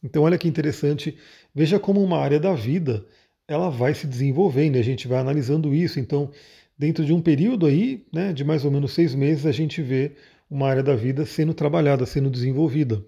Então 0.03 0.25
olha 0.25 0.39
que 0.39 0.49
interessante, 0.49 1.17
veja 1.55 1.79
como 1.79 2.03
uma 2.03 2.19
área 2.19 2.39
da 2.39 2.55
vida 2.55 3.07
ela 3.49 3.71
vai 3.71 3.95
se 3.95 4.07
desenvolvendo, 4.07 4.77
a 4.77 4.83
gente 4.83 5.07
vai 5.07 5.19
analisando 5.19 5.75
isso. 5.75 6.01
Então, 6.01 6.31
dentro 6.77 7.05
de 7.05 7.13
um 7.13 7.21
período 7.21 7.67
aí, 7.67 8.05
né, 8.13 8.33
de 8.33 8.45
mais 8.45 8.65
ou 8.65 8.71
menos 8.71 8.93
seis 8.93 9.15
meses, 9.15 9.47
a 9.47 9.53
gente 9.53 9.81
vê 9.81 10.13
uma 10.51 10.69
área 10.69 10.83
da 10.83 10.95
vida 10.95 11.25
sendo 11.25 11.55
trabalhada, 11.55 12.05
sendo 12.07 12.29
desenvolvida. 12.31 13.05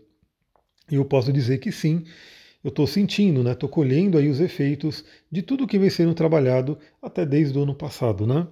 E 0.90 0.94
eu 0.94 1.04
posso 1.04 1.32
dizer 1.32 1.58
que 1.58 1.70
sim, 1.72 2.04
eu 2.62 2.70
estou 2.70 2.86
sentindo, 2.86 3.42
né? 3.42 3.52
Estou 3.52 3.68
colhendo 3.68 4.18
aí 4.18 4.28
os 4.28 4.40
efeitos 4.40 5.04
de 5.30 5.42
tudo 5.42 5.66
que 5.66 5.78
vem 5.78 5.90
sendo 5.90 6.12
trabalhado 6.14 6.76
até 7.00 7.24
desde 7.24 7.56
o 7.58 7.62
ano 7.62 7.74
passado, 7.74 8.26
né? 8.26 8.46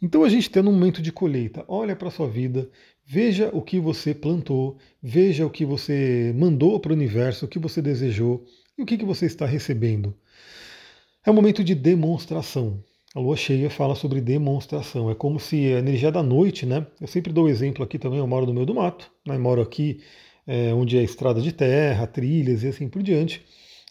Então 0.00 0.24
a 0.24 0.28
gente 0.28 0.50
tem 0.50 0.62
um 0.62 0.72
momento 0.72 1.02
de 1.02 1.12
colheita. 1.12 1.64
Olha 1.68 1.94
para 1.94 2.08
a 2.08 2.10
sua 2.10 2.28
vida, 2.28 2.68
veja 3.04 3.50
o 3.52 3.60
que 3.60 3.78
você 3.78 4.14
plantou, 4.14 4.78
veja 5.02 5.44
o 5.44 5.50
que 5.50 5.64
você 5.66 6.32
mandou 6.36 6.80
para 6.80 6.92
o 6.92 6.94
universo, 6.94 7.44
o 7.44 7.48
que 7.48 7.58
você 7.58 7.82
desejou 7.82 8.44
e 8.78 8.82
o 8.82 8.86
que, 8.86 8.96
que 8.96 9.04
você 9.04 9.26
está 9.26 9.44
recebendo. 9.44 10.14
É 11.24 11.30
um 11.30 11.34
momento 11.34 11.62
de 11.62 11.74
demonstração. 11.74 12.82
A 13.14 13.20
lua 13.20 13.36
cheia 13.36 13.68
fala 13.68 13.94
sobre 13.94 14.22
demonstração. 14.22 15.10
É 15.10 15.14
como 15.14 15.38
se 15.38 15.56
a 15.74 15.78
energia 15.78 16.10
da 16.10 16.22
noite, 16.22 16.64
né? 16.64 16.86
Eu 16.98 17.06
sempre 17.06 17.30
dou 17.32 17.44
o 17.44 17.48
exemplo 17.48 17.84
aqui 17.84 17.98
também, 17.98 18.18
eu 18.18 18.26
moro 18.26 18.46
no 18.46 18.54
meio 18.54 18.64
do 18.64 18.74
mato, 18.74 19.10
né? 19.26 19.36
moro 19.36 19.60
aqui 19.60 20.00
é, 20.46 20.72
onde 20.74 20.98
é 20.98 21.02
estrada 21.02 21.40
de 21.40 21.52
terra, 21.52 22.06
trilhas 22.06 22.62
e 22.62 22.68
assim 22.68 22.88
por 22.88 23.02
diante. 23.02 23.44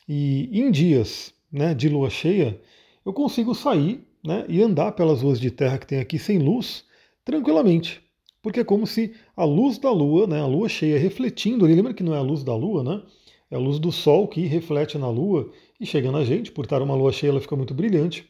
E 0.08 0.50
em 0.52 0.72
dias 0.72 1.34
né, 1.52 1.74
de 1.74 1.90
lua 1.90 2.10
cheia, 2.10 2.60
eu 3.06 3.14
consigo 3.14 3.54
sair 3.56 4.06
né, 4.24 4.46
e 4.48 4.62
andar 4.62 4.92
pelas 4.94 5.22
ruas 5.22 5.40
de 5.40 5.52
terra 5.52 5.78
que 5.78 5.88
tem 5.88 6.00
aqui 6.00 6.20
sem 6.20 6.40
luz 6.40 6.86
tranquilamente. 7.24 8.02
Porque 8.42 8.62
é 8.62 8.64
como 8.64 8.88
se 8.88 9.14
a 9.36 9.46
luz 9.46 9.78
da 9.78 9.92
lua, 9.92 10.26
né, 10.26 10.42
a 10.42 10.48
lua 10.48 10.68
cheia 10.68 10.98
refletindo 10.98 11.66
ali, 11.66 11.76
lembra 11.76 11.94
que 11.94 12.04
não 12.04 12.14
é 12.14 12.18
a 12.18 12.24
luz 12.24 12.44
da 12.44 12.56
lua, 12.56 12.84
né? 12.84 13.04
É 13.52 13.56
a 13.56 13.60
luz 13.60 13.80
do 13.80 13.92
sol 13.92 14.28
que 14.28 14.46
reflete 14.48 14.98
na 14.98 15.10
lua 15.10 15.52
e 15.80 15.86
chega 15.86 16.12
na 16.12 16.24
gente, 16.24 16.52
por 16.52 16.66
estar 16.66 16.82
uma 16.82 16.96
lua 16.96 17.12
cheia, 17.12 17.32
ela 17.32 17.42
fica 17.42 17.56
muito 17.56 17.74
brilhante. 17.74 18.28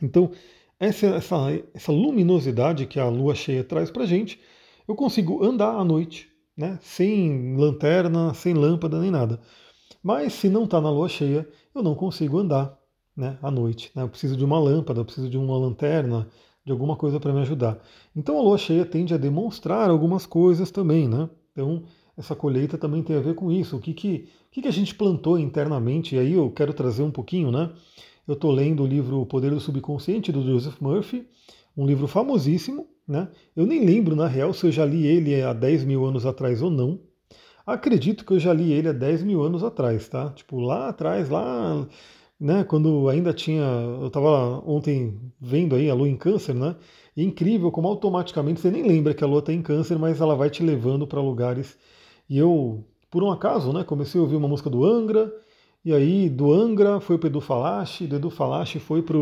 Então, 0.00 0.30
essa, 0.78 1.06
essa, 1.08 1.62
essa 1.74 1.92
luminosidade 1.92 2.86
que 2.86 2.98
a 2.98 3.08
lua 3.08 3.34
cheia 3.34 3.62
traz 3.62 3.90
para 3.90 4.06
gente, 4.06 4.40
eu 4.88 4.94
consigo 4.94 5.44
andar 5.44 5.74
à 5.74 5.84
noite, 5.84 6.29
né? 6.60 6.78
Sem 6.82 7.56
lanterna, 7.56 8.34
sem 8.34 8.52
lâmpada 8.52 9.00
nem 9.00 9.10
nada. 9.10 9.40
Mas 10.02 10.34
se 10.34 10.50
não 10.50 10.64
está 10.64 10.78
na 10.78 10.90
lua 10.90 11.08
cheia, 11.08 11.48
eu 11.74 11.82
não 11.82 11.94
consigo 11.94 12.38
andar 12.38 12.78
né, 13.16 13.38
à 13.40 13.50
noite. 13.50 13.90
Né? 13.94 14.02
Eu 14.02 14.08
preciso 14.10 14.36
de 14.36 14.44
uma 14.44 14.58
lâmpada, 14.58 15.00
eu 15.00 15.04
preciso 15.06 15.30
de 15.30 15.38
uma 15.38 15.56
lanterna, 15.56 16.28
de 16.62 16.70
alguma 16.70 16.96
coisa 16.96 17.18
para 17.18 17.32
me 17.32 17.40
ajudar. 17.40 17.82
Então 18.14 18.38
a 18.38 18.42
lua 18.42 18.58
cheia 18.58 18.84
tende 18.84 19.14
a 19.14 19.16
demonstrar 19.16 19.88
algumas 19.88 20.26
coisas 20.26 20.70
também. 20.70 21.08
Né? 21.08 21.30
Então 21.50 21.82
essa 22.14 22.36
colheita 22.36 22.76
também 22.76 23.02
tem 23.02 23.16
a 23.16 23.20
ver 23.20 23.34
com 23.34 23.50
isso. 23.50 23.78
O 23.78 23.80
que, 23.80 23.94
que, 23.94 24.28
que, 24.50 24.60
que 24.60 24.68
a 24.68 24.72
gente 24.72 24.94
plantou 24.94 25.38
internamente? 25.38 26.14
E 26.14 26.18
aí 26.18 26.34
eu 26.34 26.50
quero 26.50 26.74
trazer 26.74 27.02
um 27.02 27.10
pouquinho, 27.10 27.50
né? 27.50 27.72
Eu 28.28 28.34
estou 28.34 28.52
lendo 28.52 28.82
o 28.82 28.86
livro 28.86 29.18
O 29.18 29.26
Poder 29.26 29.50
do 29.50 29.58
Subconsciente, 29.58 30.30
do 30.30 30.42
Joseph 30.42 30.78
Murphy, 30.80 31.26
um 31.74 31.86
livro 31.86 32.06
famosíssimo. 32.06 32.86
Né? 33.10 33.28
Eu 33.56 33.66
nem 33.66 33.84
lembro, 33.84 34.14
na 34.14 34.28
real, 34.28 34.54
se 34.54 34.64
eu 34.64 34.70
já 34.70 34.86
li 34.86 35.04
ele 35.04 35.42
há 35.42 35.52
10 35.52 35.82
mil 35.82 36.06
anos 36.06 36.24
atrás 36.24 36.62
ou 36.62 36.70
não. 36.70 37.00
Acredito 37.66 38.24
que 38.24 38.32
eu 38.32 38.38
já 38.38 38.52
li 38.52 38.72
ele 38.72 38.88
há 38.88 38.92
10 38.92 39.24
mil 39.24 39.42
anos 39.42 39.64
atrás, 39.64 40.08
tá? 40.08 40.30
Tipo, 40.30 40.60
lá 40.60 40.88
atrás, 40.90 41.28
lá, 41.28 41.88
né, 42.38 42.62
quando 42.62 43.08
ainda 43.08 43.32
tinha. 43.34 43.64
Eu 44.00 44.06
estava 44.06 44.62
ontem 44.64 45.20
vendo 45.40 45.74
aí 45.74 45.90
a 45.90 45.94
lua 45.94 46.08
em 46.08 46.16
câncer, 46.16 46.54
né? 46.54 46.76
E 47.16 47.22
é 47.22 47.24
incrível 47.24 47.72
como 47.72 47.88
automaticamente 47.88 48.60
você 48.60 48.70
nem 48.70 48.86
lembra 48.86 49.12
que 49.12 49.24
a 49.24 49.26
lua 49.26 49.40
está 49.40 49.52
em 49.52 49.60
câncer, 49.60 49.98
mas 49.98 50.20
ela 50.20 50.36
vai 50.36 50.48
te 50.48 50.62
levando 50.62 51.04
para 51.04 51.20
lugares. 51.20 51.76
E 52.28 52.38
eu, 52.38 52.84
por 53.10 53.24
um 53.24 53.30
acaso, 53.32 53.72
né, 53.72 53.82
comecei 53.82 54.20
a 54.20 54.22
ouvir 54.22 54.36
uma 54.36 54.46
música 54.46 54.70
do 54.70 54.84
Angra, 54.84 55.32
e 55.84 55.92
aí 55.92 56.28
do 56.28 56.52
Angra 56.52 57.00
foi 57.00 57.18
para 57.18 57.28
Edu 57.28 57.40
Falache, 57.40 58.06
do 58.06 58.16
Edu 58.16 58.30
Falache 58.30 58.78
foi 58.78 59.02
para 59.02 59.16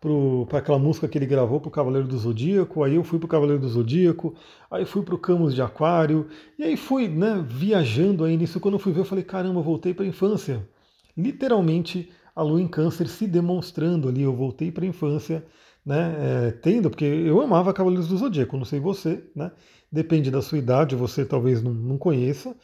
para 0.00 0.58
aquela 0.58 0.78
música 0.78 1.08
que 1.08 1.18
ele 1.18 1.26
gravou 1.26 1.60
para 1.60 1.68
o 1.68 1.72
Cavaleiro 1.72 2.06
do 2.06 2.16
Zodíaco, 2.16 2.82
aí 2.84 2.94
eu 2.94 3.04
fui 3.04 3.18
para 3.18 3.26
o 3.26 3.28
Cavaleiro 3.28 3.60
do 3.60 3.68
Zodíaco, 3.68 4.34
aí 4.70 4.84
fui 4.84 5.02
para 5.02 5.14
o 5.14 5.18
Camus 5.18 5.54
de 5.54 5.62
Aquário, 5.62 6.28
e 6.58 6.62
aí 6.64 6.76
fui 6.76 7.08
né, 7.08 7.44
viajando 7.46 8.24
aí 8.24 8.36
nisso. 8.36 8.60
Quando 8.60 8.74
eu 8.74 8.78
fui 8.78 8.92
ver, 8.92 9.00
eu 9.00 9.04
falei: 9.04 9.24
caramba, 9.24 9.58
eu 9.58 9.64
voltei 9.64 9.92
para 9.92 10.04
a 10.04 10.08
infância. 10.08 10.68
Literalmente, 11.16 12.10
a 12.34 12.42
lua 12.42 12.60
em 12.60 12.68
Câncer 12.68 13.08
se 13.08 13.26
demonstrando 13.26 14.08
ali, 14.08 14.22
eu 14.22 14.34
voltei 14.34 14.70
para 14.70 14.84
a 14.84 14.88
infância, 14.88 15.44
né, 15.84 16.14
é, 16.48 16.50
tendo, 16.52 16.88
porque 16.90 17.04
eu 17.04 17.40
amava 17.40 17.72
Cavaleiros 17.74 18.08
do 18.08 18.16
Zodíaco, 18.16 18.56
não 18.56 18.64
sei 18.64 18.78
você, 18.78 19.24
né, 19.34 19.50
depende 19.90 20.30
da 20.30 20.40
sua 20.40 20.58
idade, 20.58 20.94
você 20.94 21.24
talvez 21.24 21.60
não, 21.62 21.72
não 21.74 21.98
conheça, 21.98 22.54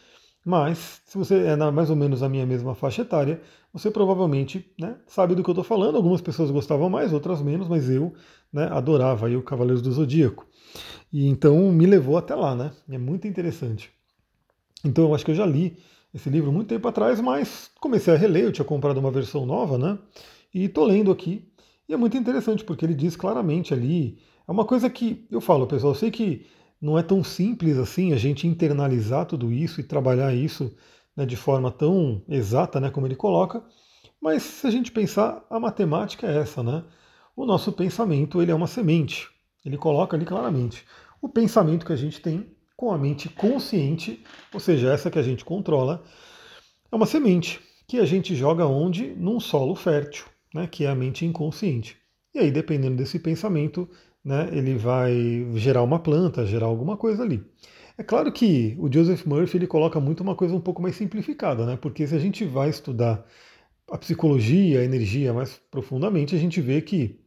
mas, 0.45 1.00
se 1.07 1.17
você 1.17 1.37
é 1.47 1.57
na, 1.57 1.73
mais 1.73 1.88
ou 1.91 1.97
menos 1.97 2.23
a 2.23 2.29
minha 2.29 2.45
mesma 2.47 2.75
faixa 2.75 3.03
etária, 3.03 3.41
você 3.75 3.90
provavelmente 3.90 4.64
né, 4.78 4.97
sabe 5.04 5.35
do 5.35 5.43
que 5.43 5.50
eu 5.50 5.52
estou 5.52 5.64
falando. 5.64 5.97
Algumas 5.97 6.21
pessoas 6.21 6.49
gostavam 6.49 6.88
mais, 6.88 7.12
outras 7.12 7.43
menos, 7.43 7.66
mas 7.66 7.90
eu 7.90 8.14
né, 8.52 8.69
adorava 8.71 9.26
aí 9.26 9.37
o 9.37 9.43
Cavaleiros 9.43 9.83
do 9.83 9.90
Zodíaco. 9.90 10.47
E 11.12 11.26
então 11.26 11.73
me 11.73 11.85
levou 11.85 12.16
até 12.16 12.37
lá, 12.37 12.54
né? 12.54 12.71
É 12.88 12.97
muito 12.97 13.26
interessante. 13.26 13.90
Então 14.85 15.04
eu 15.04 15.14
acho 15.14 15.25
que 15.25 15.33
eu 15.33 15.35
já 15.35 15.45
li 15.45 15.76
esse 16.14 16.31
livro 16.31 16.52
muito 16.52 16.69
tempo 16.69 16.87
atrás, 16.87 17.21
mas 17.21 17.69
comecei 17.81 18.14
a 18.14 18.16
reler, 18.16 18.45
eu 18.45 18.52
tinha 18.52 18.64
comprado 18.64 18.99
uma 18.99 19.11
versão 19.11 19.45
nova, 19.45 19.76
né? 19.76 19.99
E 20.54 20.66
estou 20.66 20.85
lendo 20.85 21.11
aqui. 21.11 21.50
E 21.88 21.93
é 21.93 21.97
muito 21.97 22.16
interessante, 22.16 22.62
porque 22.62 22.85
ele 22.85 22.95
diz 22.95 23.16
claramente 23.16 23.75
ali. 23.75 24.19
É 24.47 24.52
uma 24.52 24.64
coisa 24.64 24.88
que 24.88 25.26
eu 25.33 25.40
falo, 25.40 25.66
pessoal, 25.66 25.95
eu 25.95 25.99
sei 25.99 26.12
que 26.12 26.47
não 26.81 26.97
é 26.97 27.02
tão 27.02 27.25
simples 27.25 27.76
assim 27.76 28.12
a 28.12 28.16
gente 28.16 28.47
internalizar 28.47 29.26
tudo 29.26 29.52
isso 29.52 29.81
e 29.81 29.85
trabalhar 29.85 30.33
isso 30.33 30.73
né, 31.16 31.25
de 31.26 31.37
forma 31.37 31.71
tão 31.71 32.23
exata 32.28 32.80
né, 32.80 32.90
como 32.90 33.06
ele 33.06 33.16
coloca, 33.16 33.62
mas 34.21 34.42
se 34.42 34.66
a 34.66 34.71
gente 34.71 34.90
pensar, 34.90 35.44
a 35.50 35.61
matemática 35.61 36.26
é 36.26 36.38
essa, 36.38 36.62
né? 36.62 36.83
O 37.37 37.44
nosso 37.44 37.73
pensamento 37.73 38.40
ele 38.40 38.50
é 38.50 38.54
uma 38.54 38.66
semente. 38.66 39.28
Ele 39.64 39.76
coloca 39.76 40.16
ali 40.16 40.25
claramente. 40.25 40.85
O 41.21 41.28
pensamento 41.28 41.85
que 41.85 41.92
a 41.92 41.97
gente 41.97 42.21
tem 42.21 42.50
com 42.76 42.92
a 42.92 42.99
mente 42.99 43.28
consciente, 43.28 44.23
ou 44.52 44.61
seja, 44.61 44.92
essa 44.92 45.11
que 45.11 45.18
a 45.18 45.23
gente 45.23 45.44
controla, 45.44 46.02
é 46.90 46.97
uma 46.97 47.06
semente 47.06 47.61
que 47.87 47.99
a 47.99 48.04
gente 48.04 48.35
joga 48.35 48.66
onde? 48.66 49.14
Num 49.14 49.38
solo 49.38 49.75
fértil, 49.75 50.25
né, 50.54 50.66
que 50.66 50.85
é 50.85 50.88
a 50.88 50.94
mente 50.94 51.25
inconsciente. 51.25 51.97
E 52.35 52.38
aí, 52.38 52.50
dependendo 52.50 52.97
desse 52.97 53.18
pensamento, 53.18 53.88
né, 54.25 54.49
ele 54.52 54.75
vai 54.76 55.47
gerar 55.56 55.83
uma 55.83 55.99
planta, 55.99 56.47
gerar 56.47 56.66
alguma 56.66 56.97
coisa 56.97 57.23
ali. 57.23 57.44
É 57.96 58.02
claro 58.02 58.32
que 58.32 58.76
o 58.78 58.92
Joseph 58.92 59.24
Murphy 59.24 59.56
ele 59.56 59.66
coloca 59.66 60.00
muito 60.00 60.22
uma 60.22 60.34
coisa 60.34 60.54
um 60.54 60.60
pouco 60.60 60.82
mais 60.82 60.96
simplificada, 60.96 61.64
né? 61.64 61.76
Porque 61.76 62.06
se 62.06 62.14
a 62.14 62.18
gente 62.18 62.44
vai 62.44 62.68
estudar 62.68 63.24
a 63.88 63.96
psicologia, 63.98 64.80
a 64.80 64.84
energia 64.84 65.32
mais 65.32 65.60
profundamente, 65.70 66.34
a 66.34 66.38
gente 66.38 66.60
vê 66.60 66.80
que 66.82 67.20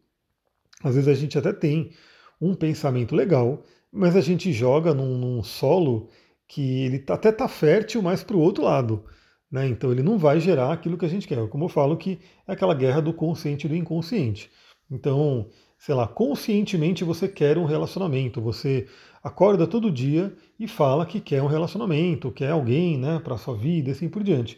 às 0.83 0.95
vezes 0.95 1.07
a 1.07 1.13
gente 1.13 1.37
até 1.37 1.53
tem 1.53 1.91
um 2.39 2.53
pensamento 2.53 3.15
legal, 3.15 3.63
mas 3.91 4.15
a 4.15 4.21
gente 4.21 4.51
joga 4.51 4.93
num, 4.93 5.17
num 5.17 5.43
solo 5.43 6.09
que 6.47 6.83
ele 6.83 6.99
tá, 6.99 7.15
até 7.15 7.29
está 7.29 7.47
fértil 7.47 8.01
mais 8.01 8.23
para 8.23 8.35
o 8.35 8.39
outro 8.39 8.63
lado. 8.63 9.05
Né? 9.51 9.67
Então 9.67 9.91
ele 9.91 10.03
não 10.03 10.17
vai 10.17 10.39
gerar 10.39 10.73
aquilo 10.73 10.97
que 10.97 11.05
a 11.05 11.09
gente 11.09 11.27
quer. 11.27 11.47
Como 11.49 11.65
eu 11.65 11.69
falo 11.69 11.97
que 11.97 12.19
é 12.47 12.53
aquela 12.53 12.73
guerra 12.73 13.01
do 13.01 13.13
consciente 13.13 13.65
e 13.65 13.69
do 13.69 13.75
inconsciente. 13.75 14.51
Então, 14.89 15.49
sei 15.77 15.95
lá, 15.95 16.07
conscientemente 16.07 17.03
você 17.03 17.27
quer 17.27 17.57
um 17.57 17.65
relacionamento, 17.65 18.41
você 18.41 18.87
acorda 19.23 19.67
todo 19.67 19.91
dia 19.91 20.35
e 20.59 20.67
fala 20.67 21.05
que 21.05 21.19
quer 21.19 21.41
um 21.41 21.47
relacionamento, 21.47 22.31
quer 22.31 22.51
alguém 22.51 22.97
né, 22.97 23.19
para 23.19 23.35
a 23.35 23.37
sua 23.37 23.55
vida 23.55 23.91
assim 23.91 24.09
por 24.09 24.23
diante. 24.23 24.57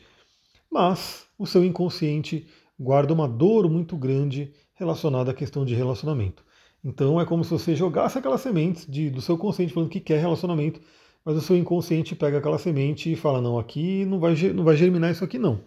Mas 0.72 1.26
o 1.38 1.46
seu 1.46 1.64
inconsciente 1.64 2.48
guarda 2.80 3.14
uma 3.14 3.28
dor 3.28 3.70
muito 3.70 3.98
grande 3.98 4.54
relacionada 4.76 5.32
à 5.32 5.34
questão 5.34 5.66
de 5.66 5.76
relacionamento. 5.76 6.44
Então 6.84 7.20
é 7.20 7.26
como 7.26 7.44
se 7.44 7.52
você 7.52 7.76
jogasse 7.76 8.18
aquelas 8.18 8.42
sementes 8.42 8.86
de, 8.88 9.10
do 9.10 9.22
seu 9.22 9.38
consciente 9.38 9.74
falando 9.74 9.90
que 9.90 10.00
quer 10.00 10.20
relacionamento, 10.20 10.80
mas 11.26 11.36
o 11.36 11.42
seu 11.42 11.58
inconsciente 11.58 12.16
pega 12.16 12.38
aquela 12.38 12.58
semente 12.58 13.12
e 13.12 13.16
fala: 13.16 13.42
não, 13.42 13.60
aqui 13.60 14.06
não 14.06 14.20
vai, 14.20 14.34
não 14.54 14.64
vai 14.64 14.78
germinar 14.78 15.12
isso 15.12 15.24
aqui 15.24 15.38
não. 15.38 15.62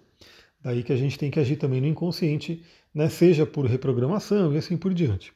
Daí 0.60 0.82
que 0.82 0.92
a 0.92 0.96
gente 0.96 1.18
tem 1.18 1.30
que 1.30 1.40
agir 1.40 1.56
também 1.56 1.80
no 1.80 1.86
inconsciente, 1.86 2.64
né, 2.94 3.08
seja 3.08 3.44
por 3.44 3.66
reprogramação 3.66 4.54
e 4.54 4.56
assim 4.56 4.76
por 4.76 4.94
diante. 4.94 5.34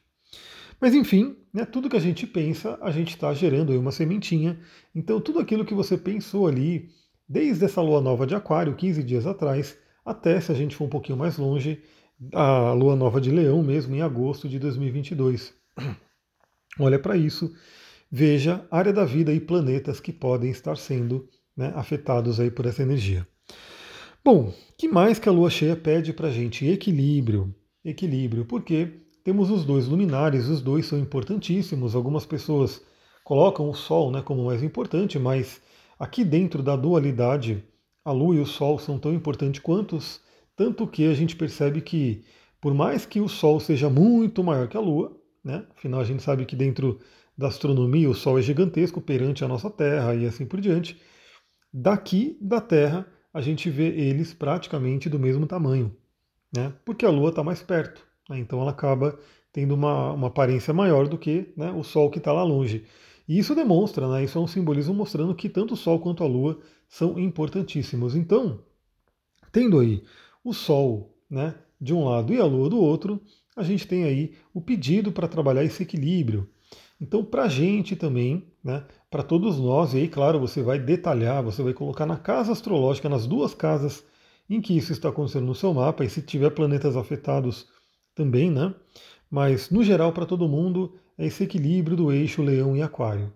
Mas 0.79 0.93
enfim, 0.93 1.35
né, 1.53 1.65
tudo 1.65 1.89
que 1.89 1.95
a 1.95 2.01
gente 2.01 2.27
pensa, 2.27 2.77
a 2.81 2.91
gente 2.91 3.09
está 3.09 3.33
gerando 3.33 3.71
aí 3.71 3.77
uma 3.77 3.91
sementinha. 3.91 4.59
Então 4.93 5.19
tudo 5.19 5.39
aquilo 5.39 5.65
que 5.65 5.73
você 5.73 5.97
pensou 5.97 6.47
ali, 6.47 6.89
desde 7.27 7.65
essa 7.65 7.81
lua 7.81 8.01
nova 8.01 8.27
de 8.27 8.35
Aquário, 8.35 8.75
15 8.75 9.03
dias 9.03 9.25
atrás, 9.25 9.77
até 10.05 10.39
se 10.39 10.51
a 10.51 10.55
gente 10.55 10.75
for 10.75 10.85
um 10.85 10.89
pouquinho 10.89 11.17
mais 11.17 11.37
longe, 11.37 11.81
a 12.33 12.73
lua 12.73 12.95
nova 12.95 13.19
de 13.19 13.31
Leão 13.31 13.61
mesmo, 13.63 13.95
em 13.95 14.01
agosto 14.01 14.47
de 14.47 14.59
2022. 14.59 15.53
Olha 16.79 16.99
para 16.99 17.17
isso, 17.17 17.53
veja 18.11 18.65
área 18.69 18.93
da 18.93 19.03
vida 19.03 19.33
e 19.33 19.39
planetas 19.39 19.99
que 19.99 20.13
podem 20.13 20.51
estar 20.51 20.77
sendo 20.77 21.27
né, 21.55 21.73
afetados 21.75 22.39
aí 22.39 22.51
por 22.51 22.65
essa 22.65 22.83
energia. 22.83 23.27
Bom, 24.23 24.53
que 24.77 24.87
mais 24.87 25.17
que 25.17 25.29
a 25.29 25.31
lua 25.31 25.49
cheia 25.49 25.75
pede 25.75 26.13
para 26.13 26.27
a 26.27 26.31
gente? 26.31 26.65
Equilíbrio. 26.65 27.55
Equilíbrio, 27.83 28.45
porque 28.45 29.06
temos 29.27 29.51
os 29.51 29.65
dois 29.65 29.89
luminares, 29.89 30.47
os 30.47 30.61
dois 30.61 30.85
são 30.85 30.97
importantíssimos. 30.97 31.95
Algumas 31.95 32.25
pessoas 32.25 32.81
colocam 33.25 33.69
o 33.69 33.73
Sol 33.73 34.09
né, 34.09 34.21
como 34.21 34.45
mais 34.45 34.63
importante, 34.63 35.19
mas 35.19 35.61
aqui 35.99 36.23
dentro 36.23 36.63
da 36.63 36.77
dualidade, 36.77 37.61
a 38.05 38.13
Lua 38.13 38.37
e 38.37 38.39
o 38.39 38.45
Sol 38.45 38.79
são 38.79 38.97
tão 38.97 39.13
importantes 39.13 39.59
quantos, 39.59 40.21
tanto 40.55 40.87
que 40.87 41.05
a 41.05 41.13
gente 41.13 41.35
percebe 41.35 41.81
que, 41.81 42.23
por 42.61 42.73
mais 42.73 43.05
que 43.05 43.19
o 43.19 43.27
Sol 43.27 43.59
seja 43.59 43.89
muito 43.89 44.41
maior 44.45 44.69
que 44.69 44.77
a 44.77 44.79
Lua, 44.79 45.13
né, 45.43 45.65
afinal 45.75 45.99
a 45.99 46.05
gente 46.05 46.23
sabe 46.23 46.45
que 46.45 46.55
dentro 46.55 46.97
da 47.37 47.49
astronomia 47.49 48.09
o 48.09 48.15
Sol 48.15 48.39
é 48.39 48.41
gigantesco 48.41 49.01
perante 49.01 49.43
a 49.43 49.47
nossa 49.49 49.69
Terra 49.69 50.15
e 50.15 50.25
assim 50.25 50.45
por 50.45 50.61
diante, 50.61 50.97
daqui 51.73 52.37
da 52.39 52.61
Terra 52.61 53.05
a 53.33 53.41
gente 53.41 53.69
vê 53.69 53.89
eles 53.89 54.33
praticamente 54.33 55.09
do 55.09 55.19
mesmo 55.19 55.45
tamanho, 55.45 55.93
né, 56.55 56.71
porque 56.85 57.05
a 57.05 57.09
Lua 57.09 57.31
está 57.31 57.43
mais 57.43 57.61
perto. 57.61 58.06
Né? 58.29 58.39
Então 58.39 58.61
ela 58.61 58.71
acaba 58.71 59.17
tendo 59.51 59.73
uma, 59.73 60.13
uma 60.13 60.27
aparência 60.27 60.73
maior 60.73 61.07
do 61.07 61.17
que 61.17 61.51
né, 61.55 61.71
o 61.71 61.83
Sol 61.83 62.09
que 62.09 62.19
está 62.19 62.31
lá 62.31 62.43
longe. 62.43 62.85
E 63.27 63.37
isso 63.37 63.55
demonstra, 63.55 64.07
né, 64.07 64.23
isso 64.23 64.37
é 64.37 64.41
um 64.41 64.47
simbolismo 64.47 64.93
mostrando 64.93 65.35
que 65.35 65.49
tanto 65.49 65.73
o 65.73 65.77
Sol 65.77 65.99
quanto 65.99 66.23
a 66.23 66.27
Lua 66.27 66.59
são 66.87 67.19
importantíssimos. 67.19 68.15
Então, 68.15 68.59
tendo 69.51 69.79
aí 69.79 70.03
o 70.43 70.53
Sol 70.53 71.17
né, 71.29 71.55
de 71.79 71.93
um 71.93 72.05
lado 72.05 72.33
e 72.33 72.39
a 72.39 72.45
Lua 72.45 72.69
do 72.69 72.79
outro, 72.79 73.21
a 73.55 73.63
gente 73.63 73.87
tem 73.87 74.03
aí 74.03 74.33
o 74.53 74.61
pedido 74.61 75.11
para 75.11 75.27
trabalhar 75.27 75.63
esse 75.63 75.83
equilíbrio. 75.83 76.47
Então, 77.01 77.23
para 77.23 77.43
a 77.43 77.49
gente 77.49 77.95
também, 77.95 78.47
né, 78.63 78.83
para 79.09 79.23
todos 79.23 79.59
nós, 79.59 79.93
e 79.93 79.97
aí, 79.97 80.07
claro, 80.07 80.39
você 80.39 80.61
vai 80.61 80.79
detalhar, 80.79 81.43
você 81.43 81.61
vai 81.61 81.73
colocar 81.73 82.05
na 82.05 82.17
casa 82.17 82.51
astrológica, 82.51 83.09
nas 83.09 83.27
duas 83.27 83.53
casas 83.53 84.03
em 84.49 84.61
que 84.61 84.75
isso 84.75 84.91
está 84.91 85.09
acontecendo 85.09 85.45
no 85.45 85.55
seu 85.55 85.73
mapa, 85.73 86.05
e 86.05 86.09
se 86.09 86.21
tiver 86.21 86.49
planetas 86.51 86.95
afetados, 86.95 87.67
também, 88.17 88.51
né? 88.51 88.73
Mas 89.29 89.69
no 89.69 89.83
geral 89.83 90.11
para 90.11 90.25
todo 90.25 90.49
mundo 90.49 90.99
é 91.17 91.25
esse 91.25 91.43
equilíbrio 91.43 91.95
do 91.95 92.11
eixo 92.11 92.41
Leão 92.41 92.75
e 92.75 92.81
Aquário. 92.81 93.31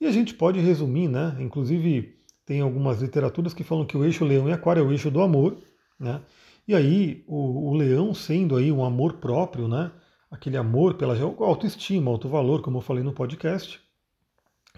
E 0.00 0.06
a 0.06 0.10
gente 0.10 0.34
pode 0.34 0.58
resumir, 0.58 1.08
né? 1.08 1.36
Inclusive 1.38 2.16
tem 2.44 2.60
algumas 2.60 3.00
literaturas 3.02 3.54
que 3.54 3.62
falam 3.62 3.84
que 3.84 3.96
o 3.96 4.04
eixo 4.04 4.24
Leão 4.24 4.48
e 4.48 4.52
Aquário 4.52 4.82
é 4.82 4.86
o 4.86 4.90
eixo 4.90 5.10
do 5.10 5.20
amor, 5.20 5.58
né? 5.98 6.22
E 6.66 6.74
aí 6.74 7.22
o, 7.26 7.70
o 7.70 7.74
Leão 7.74 8.14
sendo 8.14 8.56
aí 8.56 8.72
um 8.72 8.84
amor 8.84 9.14
próprio, 9.14 9.68
né? 9.68 9.92
Aquele 10.30 10.56
amor 10.56 10.94
pela 10.94 11.14
autoestima, 11.20 12.10
alto 12.10 12.28
valor, 12.28 12.62
como 12.62 12.78
eu 12.78 12.82
falei 12.82 13.04
no 13.04 13.12
podcast. 13.12 13.78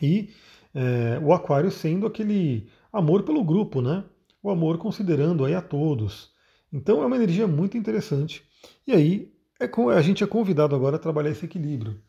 E 0.00 0.30
É, 0.74 1.18
o 1.22 1.34
Aquário 1.34 1.70
sendo 1.70 2.06
aquele 2.06 2.66
amor 2.90 3.24
pelo 3.24 3.44
grupo, 3.44 3.82
né? 3.82 4.04
O 4.42 4.50
amor 4.50 4.78
considerando 4.78 5.44
aí 5.44 5.54
a 5.54 5.60
todos. 5.60 6.32
Então 6.72 7.02
é 7.02 7.06
uma 7.06 7.16
energia 7.16 7.46
muito 7.46 7.76
interessante. 7.76 8.42
E 8.86 8.92
aí 8.92 9.32
é, 9.60 9.66
a 9.96 10.02
gente 10.02 10.24
é 10.24 10.26
convidado 10.26 10.74
agora 10.74 10.96
a 10.96 10.98
trabalhar 10.98 11.30
esse 11.30 11.44
equilíbrio. 11.44 12.00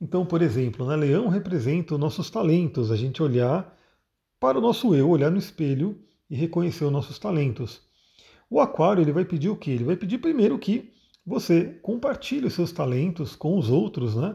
Então, 0.00 0.24
por 0.24 0.40
exemplo, 0.40 0.86
né, 0.86 0.96
Leão 0.96 1.28
representa 1.28 1.94
os 1.94 2.00
nossos 2.00 2.30
talentos, 2.30 2.90
a 2.90 2.96
gente 2.96 3.22
olhar 3.22 3.76
para 4.38 4.58
o 4.58 4.60
nosso 4.60 4.94
eu, 4.94 5.10
olhar 5.10 5.30
no 5.30 5.38
espelho 5.38 6.00
e 6.28 6.34
reconhecer 6.34 6.84
os 6.84 6.92
nossos 6.92 7.18
talentos. 7.18 7.82
O 8.48 8.60
Aquário 8.60 9.02
ele 9.02 9.12
vai 9.12 9.24
pedir 9.24 9.50
o 9.50 9.56
quê? 9.56 9.72
Ele 9.72 9.84
vai 9.84 9.96
pedir 9.96 10.18
primeiro 10.18 10.58
que 10.58 10.90
você 11.24 11.78
compartilhe 11.82 12.46
os 12.46 12.54
seus 12.54 12.72
talentos 12.72 13.36
com 13.36 13.58
os 13.58 13.68
outros, 13.68 14.16
né? 14.16 14.34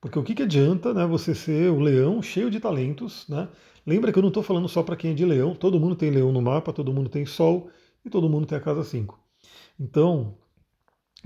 Porque 0.00 0.18
o 0.18 0.22
que, 0.22 0.34
que 0.34 0.42
adianta 0.42 0.92
né, 0.92 1.06
você 1.06 1.34
ser 1.34 1.70
o 1.70 1.80
leão 1.80 2.22
cheio 2.22 2.50
de 2.50 2.60
talentos, 2.60 3.26
né? 3.28 3.48
Lembra 3.86 4.12
que 4.12 4.18
eu 4.18 4.22
não 4.22 4.28
estou 4.28 4.42
falando 4.42 4.68
só 4.68 4.82
para 4.82 4.96
quem 4.96 5.12
é 5.12 5.14
de 5.14 5.24
leão, 5.24 5.54
todo 5.54 5.80
mundo 5.80 5.96
tem 5.96 6.10
leão 6.10 6.32
no 6.32 6.42
mapa, 6.42 6.72
todo 6.72 6.92
mundo 6.92 7.08
tem 7.08 7.24
sol 7.24 7.70
e 8.04 8.10
todo 8.10 8.28
mundo 8.28 8.46
tem 8.46 8.58
a 8.58 8.60
casa 8.60 8.84
5. 8.84 9.18
Então, 9.80 10.36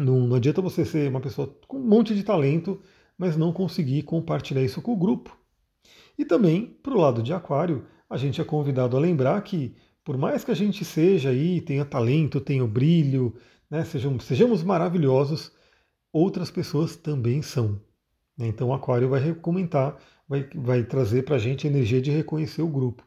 não, 0.00 0.26
não 0.26 0.36
adianta 0.36 0.62
você 0.62 0.84
ser 0.84 1.08
uma 1.08 1.20
pessoa 1.20 1.54
com 1.68 1.78
um 1.78 1.86
monte 1.86 2.14
de 2.14 2.22
talento, 2.22 2.80
mas 3.16 3.36
não 3.36 3.52
conseguir 3.52 4.02
compartilhar 4.02 4.62
isso 4.62 4.80
com 4.80 4.92
o 4.92 4.96
grupo. 4.96 5.36
E 6.18 6.24
também, 6.24 6.66
para 6.82 6.94
o 6.94 7.00
lado 7.00 7.22
de 7.22 7.32
Aquário, 7.32 7.86
a 8.08 8.16
gente 8.16 8.40
é 8.40 8.44
convidado 8.44 8.96
a 8.96 9.00
lembrar 9.00 9.40
que, 9.42 9.76
por 10.04 10.18
mais 10.18 10.44
que 10.44 10.50
a 10.50 10.54
gente 10.54 10.84
seja 10.84 11.30
aí, 11.30 11.60
tenha 11.60 11.84
talento, 11.84 12.40
tenha 12.40 12.66
brilho, 12.66 13.34
né, 13.70 13.84
sejamos, 13.84 14.24
sejamos 14.24 14.62
maravilhosos, 14.62 15.52
outras 16.12 16.50
pessoas 16.50 16.96
também 16.96 17.42
são. 17.42 17.80
Então 18.38 18.68
o 18.68 18.72
Aquário 18.72 19.08
vai 19.08 19.34
comentar, 19.34 19.98
vai, 20.26 20.48
vai 20.54 20.82
trazer 20.82 21.24
para 21.24 21.36
a 21.36 21.38
gente 21.38 21.66
a 21.66 21.70
energia 21.70 22.00
de 22.00 22.10
reconhecer 22.10 22.62
o 22.62 22.68
grupo. 22.68 23.04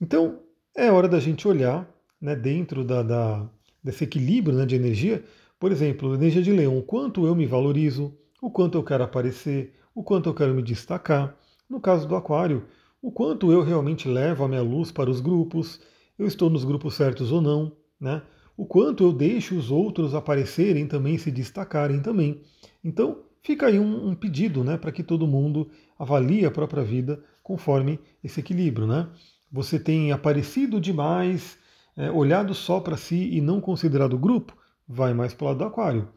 Então 0.00 0.40
é 0.76 0.90
hora 0.90 1.08
da 1.08 1.20
gente 1.20 1.46
olhar 1.46 1.88
né, 2.20 2.34
dentro 2.34 2.84
da, 2.84 3.02
da, 3.02 3.50
desse 3.82 4.04
equilíbrio 4.04 4.56
né, 4.56 4.64
de 4.64 4.74
energia, 4.74 5.24
por 5.62 5.70
exemplo, 5.70 6.12
energia 6.12 6.42
de 6.42 6.50
leão, 6.50 6.76
o 6.76 6.82
quanto 6.82 7.24
eu 7.24 7.36
me 7.36 7.46
valorizo, 7.46 8.12
o 8.42 8.50
quanto 8.50 8.76
eu 8.76 8.82
quero 8.82 9.04
aparecer, 9.04 9.72
o 9.94 10.02
quanto 10.02 10.28
eu 10.28 10.34
quero 10.34 10.52
me 10.52 10.60
destacar. 10.60 11.36
No 11.70 11.80
caso 11.80 12.08
do 12.08 12.16
Aquário, 12.16 12.64
o 13.00 13.12
quanto 13.12 13.52
eu 13.52 13.62
realmente 13.62 14.08
levo 14.08 14.42
a 14.42 14.48
minha 14.48 14.60
luz 14.60 14.90
para 14.90 15.08
os 15.08 15.20
grupos, 15.20 15.80
eu 16.18 16.26
estou 16.26 16.50
nos 16.50 16.64
grupos 16.64 16.94
certos 16.94 17.30
ou 17.30 17.40
não, 17.40 17.76
né? 18.00 18.22
o 18.56 18.66
quanto 18.66 19.04
eu 19.04 19.12
deixo 19.12 19.56
os 19.56 19.70
outros 19.70 20.16
aparecerem 20.16 20.84
também, 20.88 21.16
se 21.16 21.30
destacarem 21.30 22.02
também. 22.02 22.42
Então, 22.82 23.20
fica 23.40 23.68
aí 23.68 23.78
um, 23.78 24.08
um 24.08 24.16
pedido 24.16 24.64
né, 24.64 24.76
para 24.76 24.90
que 24.90 25.04
todo 25.04 25.28
mundo 25.28 25.70
avalie 25.96 26.44
a 26.44 26.50
própria 26.50 26.82
vida 26.82 27.22
conforme 27.40 28.00
esse 28.24 28.40
equilíbrio. 28.40 28.88
Né? 28.88 29.08
Você 29.52 29.78
tem 29.78 30.10
aparecido 30.10 30.80
demais, 30.80 31.56
é, 31.96 32.10
olhado 32.10 32.52
só 32.52 32.80
para 32.80 32.96
si 32.96 33.30
e 33.32 33.40
não 33.40 33.60
considerado 33.60 34.14
o 34.14 34.18
grupo, 34.18 34.60
vai 34.92 35.14
mais 35.14 35.32
para 35.32 35.44
o 35.44 35.48
lado 35.48 35.58
do 35.58 35.64
aquário. 35.64 36.08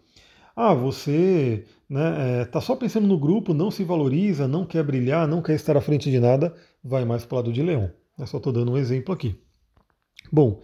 Ah, 0.56 0.74
você 0.74 1.66
né, 1.90 2.42
é, 2.42 2.46
tá 2.46 2.60
só 2.62 2.76
pensando 2.76 3.08
no 3.08 3.18
grupo, 3.18 3.54
não 3.54 3.72
se 3.72 3.84
valoriza, 3.84 4.48
não 4.48 4.66
quer 4.66 4.84
brilhar, 4.84 5.28
não 5.28 5.42
quer 5.42 5.56
estar 5.56 5.76
à 5.78 5.82
frente 5.82 6.12
de 6.12 6.20
nada, 6.20 6.54
vai 6.84 7.06
mais 7.06 7.26
para 7.26 7.36
o 7.36 7.38
lado 7.38 7.54
de 7.54 7.62
leão. 7.62 7.92
Eu 8.18 8.28
só 8.28 8.38
estou 8.38 8.54
dando 8.54 8.72
um 8.72 8.78
exemplo 8.78 9.14
aqui. 9.14 9.40
Bom, 10.32 10.62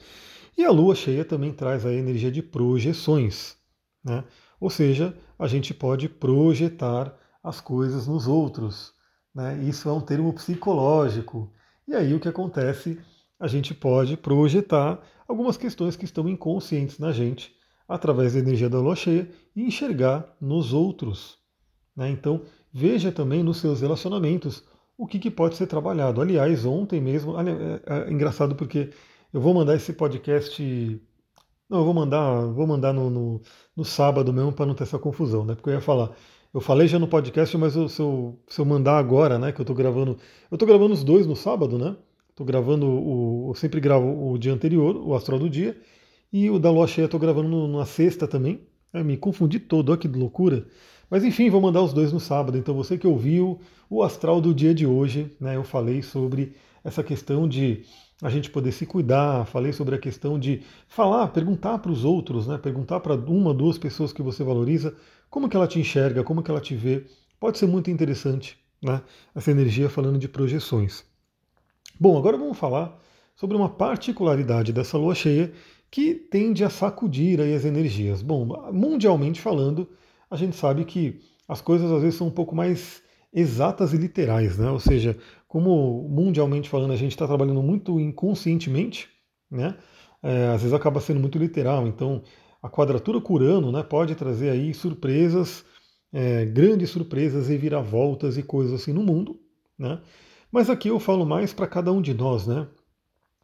e 0.58 0.64
a 0.64 0.72
lua 0.72 0.96
cheia 0.96 1.26
também 1.26 1.54
traz 1.54 1.86
a 1.86 1.94
energia 1.94 2.32
de 2.32 2.42
projeções. 2.42 3.56
Né? 4.04 4.24
Ou 4.60 4.70
seja, 4.70 5.16
a 5.38 5.48
gente 5.48 5.74
pode 5.74 6.08
projetar 6.10 7.18
as 7.44 7.60
coisas 7.60 8.08
nos 8.08 8.28
outros. 8.28 8.94
Né? 9.34 9.58
Isso 9.64 9.90
é 9.90 9.94
um 9.94 10.02
termo 10.02 10.32
psicológico. 10.34 11.52
E 11.88 11.94
aí 11.94 12.14
o 12.14 12.20
que 12.20 12.28
acontece? 12.28 13.00
A 13.40 13.48
gente 13.48 13.74
pode 13.74 14.16
projetar 14.16 15.02
algumas 15.28 15.58
questões 15.58 15.96
que 15.96 16.06
estão 16.06 16.30
inconscientes 16.30 17.00
na 17.00 17.12
gente 17.12 17.54
através 17.88 18.34
da 18.34 18.40
energia 18.40 18.70
da 18.70 18.80
lua 18.80 18.96
cheia 18.96 19.30
e 19.56 19.64
enxergar 19.64 20.36
nos 20.40 20.74
outros. 20.74 21.38
Né? 21.96 22.10
Então, 22.10 22.42
veja 22.74 23.12
também 23.12 23.44
nos 23.44 23.58
seus 23.58 23.82
relacionamentos 23.82 24.64
o 24.98 25.08
que, 25.08 25.20
que 25.20 25.32
pode 25.32 25.56
ser 25.56 25.68
trabalhado. 25.68 26.22
Aliás, 26.22 26.66
ontem 26.66 27.02
mesmo, 27.02 27.36
é, 27.40 28.06
é 28.08 28.12
engraçado 28.12 28.56
porque 28.56 28.92
eu 29.34 29.42
vou 29.42 29.54
mandar 29.54 29.76
esse 29.76 29.94
podcast. 29.94 30.62
Não, 31.70 31.80
eu 31.80 31.86
vou 31.86 31.94
mandar, 31.94 32.46
vou 32.48 32.68
mandar 32.68 32.94
no, 32.94 33.10
no, 33.10 33.42
no 33.76 33.86
sábado 33.86 34.32
mesmo 34.32 34.52
para 34.54 34.66
não 34.66 34.76
ter 34.76 34.84
essa 34.84 35.00
confusão, 35.00 35.46
né? 35.46 35.56
Porque 35.56 35.70
eu 35.70 35.74
ia 35.74 35.82
falar. 35.82 36.12
Eu 36.54 36.60
falei 36.60 36.88
já 36.88 37.00
no 37.00 37.08
podcast, 37.08 37.58
mas 37.58 37.76
eu, 37.76 37.88
se, 37.88 38.02
eu, 38.02 38.38
se 38.48 38.60
eu 38.60 38.66
mandar 38.66 38.98
agora, 38.98 39.40
né? 39.40 39.52
Que 39.52 39.62
eu 39.62 39.66
tô 39.66 39.74
gravando. 39.74 40.18
Eu 40.52 40.58
tô 40.58 40.66
gravando 40.66 40.94
os 40.94 41.04
dois 41.04 41.26
no 41.26 41.36
sábado, 41.36 41.78
né? 41.78 41.96
Tô 42.36 42.44
gravando 42.44 42.86
o. 42.88 43.50
Eu 43.52 43.56
sempre 43.56 43.80
gravo 43.80 44.32
o 44.32 44.38
dia 44.38 44.54
anterior, 44.54 44.96
o 44.98 45.16
astral 45.16 45.40
do 45.40 45.50
dia. 45.50 45.80
E 46.32 46.50
o 46.50 46.58
da 46.58 46.72
lua 46.72 46.88
cheia 46.88 47.06
eu 47.06 47.10
tô 47.10 47.20
gravando 47.20 47.68
na 47.68 47.86
sexta 47.86 48.28
também. 48.28 48.62
Eu 48.94 49.04
me 49.04 49.18
confundi 49.18 49.60
todo, 49.60 49.90
olha 49.90 49.98
que 49.98 50.08
loucura. 50.08 50.66
Mas 51.10 51.24
enfim, 51.24 51.50
vou 51.50 51.60
mandar 51.60 51.82
os 51.82 51.94
dois 51.94 52.14
no 52.14 52.20
sábado. 52.20 52.58
Então 52.58 52.74
você 52.74 52.98
que 52.98 53.08
ouviu 53.08 53.60
o 53.90 54.02
astral 54.02 54.40
do 54.40 54.54
dia 54.54 54.74
de 54.74 54.86
hoje, 54.86 55.36
né? 55.40 55.58
Eu 55.58 55.64
falei 55.64 56.02
sobre 56.02 56.56
essa 56.84 57.04
questão 57.04 57.48
de 57.48 57.84
a 58.22 58.30
gente 58.30 58.50
poder 58.50 58.72
se 58.72 58.86
cuidar, 58.86 59.46
falei 59.46 59.74
sobre 59.74 59.96
a 59.96 59.98
questão 59.98 60.40
de 60.40 60.62
falar, 60.88 61.28
perguntar 61.30 61.80
para 61.80 61.92
os 61.92 62.06
outros, 62.06 62.48
né? 62.48 62.58
perguntar 62.58 63.00
para 63.00 63.16
uma, 63.16 63.54
duas 63.54 63.78
pessoas 63.78 64.14
que 64.14 64.22
você 64.22 64.44
valoriza, 64.44 64.96
como 65.30 65.50
que 65.50 65.58
ela 65.58 65.68
te 65.68 65.80
enxerga, 65.80 66.24
como 66.24 66.44
que 66.44 66.52
ela 66.52 66.62
te 66.62 66.76
vê. 66.76 67.06
Pode 67.40 67.58
ser 67.58 67.66
muito 67.66 67.90
interessante, 67.90 68.58
né? 68.82 69.02
Essa 69.34 69.50
energia 69.50 69.90
falando 69.90 70.20
de 70.20 70.28
projeções. 70.28 71.04
Bom, 72.00 72.18
agora 72.18 72.38
vamos 72.38 72.58
falar 72.58 73.00
sobre 73.36 73.58
uma 73.58 73.70
particularidade 73.70 74.72
dessa 74.72 74.98
lua 74.98 75.16
cheia 75.16 75.52
que 75.92 76.16
tende 76.16 76.64
a 76.64 76.70
sacudir 76.70 77.42
aí 77.42 77.54
as 77.54 77.66
energias. 77.66 78.22
Bom, 78.22 78.46
mundialmente 78.72 79.42
falando, 79.42 79.90
a 80.30 80.38
gente 80.38 80.56
sabe 80.56 80.86
que 80.86 81.20
as 81.48 81.62
coisas 81.62 81.92
às 81.92 82.02
vezes 82.02 82.18
são 82.18 82.28
um 82.28 82.32
pouco 82.32 82.56
mais 82.56 83.04
exatas 83.34 83.94
e 83.94 83.98
literais, 83.98 84.58
né? 84.58 84.72
Ou 84.72 84.80
seja, 84.80 85.18
como 85.50 86.08
mundialmente 86.10 86.70
falando 86.70 86.94
a 86.94 86.96
gente 86.96 87.12
está 87.12 87.28
trabalhando 87.28 87.62
muito 87.62 88.00
inconscientemente, 88.00 89.10
né? 89.50 89.78
É, 90.24 90.48
às 90.48 90.62
vezes 90.62 90.74
acaba 90.74 91.02
sendo 91.02 91.20
muito 91.20 91.38
literal. 91.38 91.86
Então, 91.86 92.24
a 92.64 92.70
quadratura 92.70 93.20
curando, 93.20 93.72
né, 93.72 93.84
pode 93.84 94.16
trazer 94.16 94.52
aí 94.52 94.74
surpresas, 94.74 95.66
é, 96.14 96.46
grandes 96.46 96.90
surpresas 96.90 97.50
e 97.50 97.58
viravoltas 97.58 98.38
e 98.38 98.44
coisas 98.44 98.74
assim 98.74 98.94
no 98.94 99.04
mundo, 99.04 99.40
né? 99.78 100.00
Mas 100.52 100.70
aqui 100.70 100.90
eu 100.90 101.00
falo 101.00 101.26
mais 101.26 101.54
para 101.54 101.68
cada 101.68 101.92
um 101.92 102.02
de 102.02 102.14
nós, 102.14 102.48
né? 102.48 102.68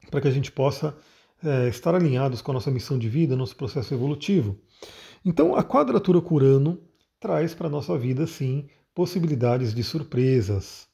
Para 0.09 0.21
que 0.21 0.27
a 0.27 0.31
gente 0.31 0.51
possa 0.51 0.95
é, 1.43 1.67
estar 1.67 1.93
alinhados 1.95 2.41
com 2.41 2.51
a 2.51 2.53
nossa 2.55 2.71
missão 2.71 2.97
de 2.97 3.09
vida, 3.09 3.35
nosso 3.35 3.55
processo 3.55 3.93
evolutivo. 3.93 4.57
Então, 5.23 5.55
a 5.55 5.63
quadratura 5.63 6.21
curando 6.21 6.81
traz 7.19 7.53
para 7.53 7.67
a 7.67 7.69
nossa 7.69 7.97
vida, 7.97 8.25
sim, 8.27 8.67
possibilidades 8.93 9.73
de 9.73 9.83
surpresas, 9.83 10.87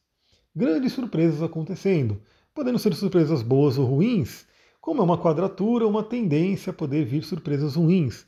grandes 0.56 0.93
surpresas 0.93 1.41
acontecendo, 1.41 2.21
podendo 2.53 2.79
ser 2.79 2.93
surpresas 2.93 3.41
boas 3.41 3.77
ou 3.77 3.86
ruins, 3.86 4.45
como 4.79 5.01
é 5.01 5.06
uma 5.06 5.17
quadratura, 5.17 5.88
uma 5.88 6.03
tendência 6.03 6.71
a 6.71 6.73
poder 6.73 7.06
vir 7.06 7.23
surpresas 7.23 7.75
ruins. 7.75 8.25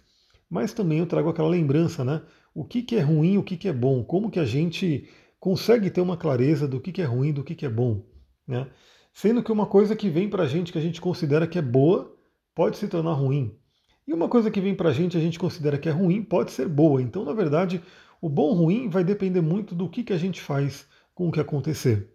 Mas 0.49 0.73
também 0.73 0.99
eu 0.99 1.05
trago 1.05 1.29
aquela 1.29 1.49
lembrança, 1.49 2.03
né? 2.05 2.21
O 2.53 2.63
que, 2.63 2.81
que 2.81 2.95
é 2.95 3.01
ruim, 3.01 3.37
o 3.37 3.43
que, 3.43 3.57
que 3.57 3.67
é 3.67 3.73
bom, 3.73 4.03
como 4.03 4.31
que 4.31 4.39
a 4.39 4.45
gente 4.45 5.09
consegue 5.39 5.89
ter 5.89 6.01
uma 6.01 6.15
clareza 6.15 6.67
do 6.67 6.79
que, 6.79 6.91
que 6.91 7.01
é 7.01 7.05
ruim, 7.05 7.33
do 7.33 7.43
que, 7.43 7.53
que 7.53 7.65
é 7.65 7.69
bom. 7.69 8.05
Né? 8.47 8.67
Sendo 9.15 9.41
que 9.41 9.49
uma 9.49 9.65
coisa 9.65 9.95
que 9.95 10.09
vem 10.09 10.29
para 10.29 10.43
a 10.43 10.45
gente 10.45 10.73
que 10.73 10.77
a 10.77 10.81
gente 10.81 10.99
considera 10.99 11.47
que 11.47 11.57
é 11.57 11.61
boa 11.61 12.13
pode 12.53 12.75
se 12.75 12.85
tornar 12.85 13.13
ruim. 13.13 13.57
E 14.05 14.13
uma 14.13 14.27
coisa 14.27 14.51
que 14.51 14.59
vem 14.59 14.75
para 14.75 14.89
a 14.89 14.91
gente 14.91 15.15
a 15.15 15.21
gente 15.21 15.39
considera 15.39 15.77
que 15.77 15.87
é 15.87 15.91
ruim 15.93 16.21
pode 16.21 16.51
ser 16.51 16.67
boa. 16.67 17.01
Então, 17.01 17.23
na 17.23 17.31
verdade, 17.31 17.81
o 18.19 18.27
bom 18.27 18.49
ou 18.49 18.53
ruim 18.55 18.89
vai 18.89 19.05
depender 19.05 19.39
muito 19.39 19.73
do 19.73 19.87
que, 19.87 20.03
que 20.03 20.11
a 20.11 20.17
gente 20.17 20.41
faz 20.41 20.85
com 21.13 21.29
o 21.29 21.31
que 21.31 21.39
acontecer. 21.39 22.13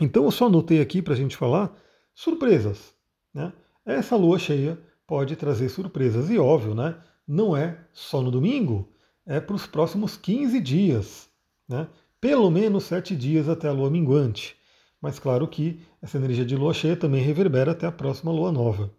Então 0.00 0.24
eu 0.24 0.32
só 0.32 0.46
anotei 0.46 0.80
aqui 0.80 1.00
para 1.00 1.14
a 1.14 1.16
gente 1.16 1.36
falar 1.36 1.72
surpresas. 2.12 2.92
Né? 3.32 3.52
Essa 3.84 4.16
lua 4.16 4.36
cheia 4.36 4.76
pode 5.06 5.36
trazer 5.36 5.68
surpresas. 5.68 6.28
E 6.28 6.36
óbvio, 6.38 6.74
né? 6.74 6.96
não 7.24 7.56
é 7.56 7.78
só 7.92 8.20
no 8.20 8.32
domingo, 8.32 8.92
é 9.24 9.38
para 9.38 9.54
os 9.54 9.64
próximos 9.64 10.16
15 10.16 10.58
dias. 10.58 11.28
Né? 11.68 11.86
Pelo 12.20 12.50
menos 12.50 12.82
7 12.82 13.14
dias 13.14 13.48
até 13.48 13.68
a 13.68 13.72
lua 13.72 13.88
minguante. 13.88 14.56
Mas 15.00 15.20
claro 15.20 15.46
que 15.46 15.80
essa 16.06 16.18
energia 16.18 16.44
de 16.44 16.56
lua 16.56 16.72
cheia 16.72 16.96
também 16.96 17.20
reverbera 17.20 17.72
até 17.72 17.84
a 17.86 17.92
próxima 17.92 18.30
lua 18.30 18.52
nova. 18.52 18.90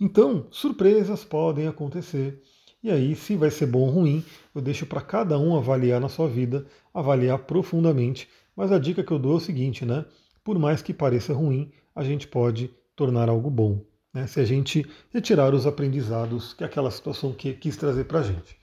Então, 0.00 0.46
surpresas 0.50 1.24
podem 1.24 1.68
acontecer. 1.68 2.42
E 2.82 2.90
aí, 2.90 3.14
se 3.14 3.36
vai 3.36 3.50
ser 3.50 3.66
bom 3.66 3.80
ou 3.80 3.90
ruim, 3.90 4.24
eu 4.52 4.60
deixo 4.60 4.84
para 4.84 5.00
cada 5.00 5.38
um 5.38 5.56
avaliar 5.56 6.00
na 6.00 6.08
sua 6.08 6.26
vida, 6.26 6.66
avaliar 6.92 7.38
profundamente. 7.38 8.28
Mas 8.56 8.72
a 8.72 8.78
dica 8.78 9.04
que 9.04 9.12
eu 9.12 9.18
dou 9.18 9.34
é 9.34 9.36
o 9.36 9.40
seguinte, 9.40 9.84
né? 9.84 10.04
por 10.42 10.58
mais 10.58 10.82
que 10.82 10.92
pareça 10.92 11.32
ruim, 11.32 11.70
a 11.94 12.02
gente 12.02 12.26
pode 12.26 12.70
tornar 12.96 13.28
algo 13.28 13.48
bom, 13.48 13.84
né? 14.12 14.26
se 14.26 14.40
a 14.40 14.44
gente 14.44 14.84
retirar 15.12 15.54
os 15.54 15.66
aprendizados 15.66 16.52
que 16.54 16.64
aquela 16.64 16.90
situação 16.90 17.32
que, 17.32 17.52
quis 17.52 17.76
trazer 17.76 18.04
para 18.04 18.18
a 18.18 18.22
gente. 18.24 18.58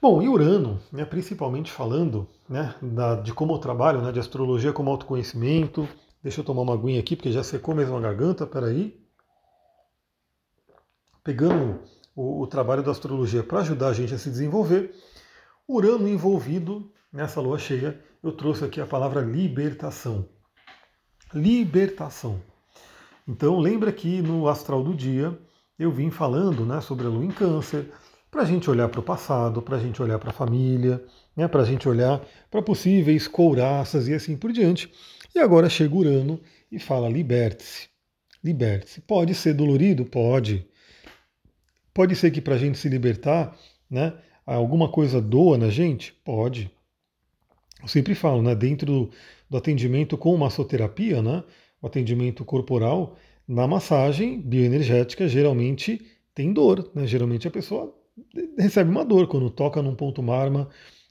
Bom, 0.00 0.22
e 0.22 0.28
Urano, 0.28 0.80
né, 0.92 1.04
principalmente 1.04 1.72
falando 1.72 2.26
né, 2.48 2.74
da, 2.80 3.16
de 3.16 3.34
como 3.34 3.52
eu 3.52 3.58
trabalho, 3.58 4.00
né, 4.00 4.12
de 4.12 4.20
astrologia 4.20 4.72
como 4.72 4.90
autoconhecimento, 4.90 5.88
Deixa 6.22 6.40
eu 6.40 6.44
tomar 6.44 6.62
uma 6.62 6.74
aguinha 6.74 7.00
aqui, 7.00 7.14
porque 7.14 7.30
já 7.30 7.44
secou 7.44 7.74
mesmo 7.74 7.96
a 7.96 8.00
garganta, 8.00 8.46
peraí. 8.46 9.00
Pegando 11.22 11.80
o, 12.14 12.42
o 12.42 12.46
trabalho 12.46 12.82
da 12.82 12.90
astrologia 12.90 13.42
para 13.42 13.60
ajudar 13.60 13.88
a 13.88 13.92
gente 13.92 14.14
a 14.14 14.18
se 14.18 14.28
desenvolver, 14.28 14.94
Urano 15.68 16.08
envolvido 16.08 16.90
nessa 17.12 17.40
lua 17.40 17.58
cheia, 17.58 18.00
eu 18.22 18.32
trouxe 18.32 18.64
aqui 18.64 18.80
a 18.80 18.86
palavra 18.86 19.20
libertação. 19.20 20.28
Libertação. 21.32 22.40
Então 23.26 23.58
lembra 23.58 23.92
que 23.92 24.22
no 24.22 24.48
astral 24.48 24.82
do 24.82 24.94
dia 24.94 25.38
eu 25.78 25.92
vim 25.92 26.10
falando 26.10 26.64
né, 26.64 26.80
sobre 26.80 27.06
a 27.06 27.10
lua 27.10 27.24
em 27.24 27.30
câncer, 27.30 27.92
para 28.30 28.42
a 28.42 28.44
gente 28.44 28.68
olhar 28.68 28.88
para 28.88 29.00
o 29.00 29.02
passado, 29.02 29.62
para 29.62 29.76
a 29.76 29.78
gente 29.78 30.02
olhar 30.02 30.18
para 30.18 30.30
a 30.30 30.32
família, 30.32 31.02
né, 31.36 31.46
para 31.46 31.62
a 31.62 31.64
gente 31.64 31.88
olhar 31.88 32.20
para 32.50 32.60
possíveis 32.60 33.28
couraças 33.28 34.08
e 34.08 34.14
assim 34.14 34.36
por 34.36 34.52
diante. 34.52 34.92
E 35.34 35.38
agora 35.38 35.68
chega 35.68 35.94
Urano 35.94 36.40
e 36.70 36.78
fala: 36.78 37.08
liberte-se. 37.08 37.88
Liberte-se. 38.42 39.00
Pode 39.00 39.34
ser 39.34 39.54
dolorido? 39.54 40.04
Pode. 40.04 40.66
Pode 41.92 42.14
ser 42.14 42.30
que 42.30 42.40
para 42.40 42.54
a 42.54 42.58
gente 42.58 42.78
se 42.78 42.88
libertar, 42.88 43.56
né, 43.90 44.14
alguma 44.46 44.88
coisa 44.88 45.20
doa 45.20 45.58
na 45.58 45.68
gente? 45.68 46.12
Pode. 46.24 46.70
Eu 47.82 47.88
sempre 47.88 48.14
falo, 48.14 48.42
né, 48.42 48.54
dentro 48.54 49.10
do, 49.50 49.56
atendimento 49.56 50.16
com 50.16 50.36
massoterapia, 50.36 51.22
né, 51.22 51.42
o 51.80 51.86
atendimento 51.86 52.44
corporal, 52.44 53.16
na 53.46 53.66
massagem 53.66 54.40
bioenergética 54.40 55.26
geralmente 55.26 56.04
tem 56.34 56.52
dor, 56.52 56.90
né? 56.94 57.06
Geralmente 57.06 57.48
a 57.48 57.50
pessoa 57.50 57.94
recebe 58.58 58.90
uma 58.90 59.04
dor 59.04 59.26
quando 59.26 59.48
toca 59.50 59.80
num 59.82 59.94
ponto 59.94 60.22
marma, 60.22 60.68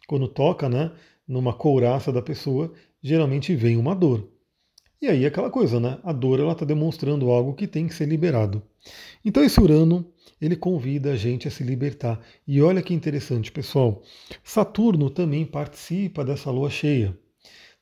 quando 0.07 0.27
toca, 0.27 0.69
né, 0.69 0.91
numa 1.27 1.53
couraça 1.53 2.11
da 2.11 2.21
pessoa, 2.21 2.71
geralmente 3.07 3.55
vem 3.55 3.77
uma 3.77 3.95
dor. 3.95 4.27
E 5.01 5.07
aí 5.07 5.25
aquela 5.25 5.49
coisa, 5.49 5.79
né? 5.79 5.99
A 6.03 6.11
dor 6.11 6.39
ela 6.39 6.53
está 6.53 6.65
demonstrando 6.65 7.29
algo 7.29 7.53
que 7.53 7.67
tem 7.67 7.87
que 7.87 7.93
ser 7.93 8.07
liberado. 8.07 8.61
Então 9.23 9.43
esse 9.43 9.59
Urano 9.59 10.05
ele 10.41 10.55
convida 10.55 11.11
a 11.11 11.15
gente 11.15 11.47
a 11.47 11.51
se 11.51 11.63
libertar. 11.63 12.19
E 12.47 12.61
olha 12.61 12.81
que 12.81 12.93
interessante, 12.93 13.51
pessoal. 13.51 14.01
Saturno 14.43 15.09
também 15.09 15.45
participa 15.45 16.23
dessa 16.23 16.51
lua 16.51 16.69
cheia. 16.69 17.17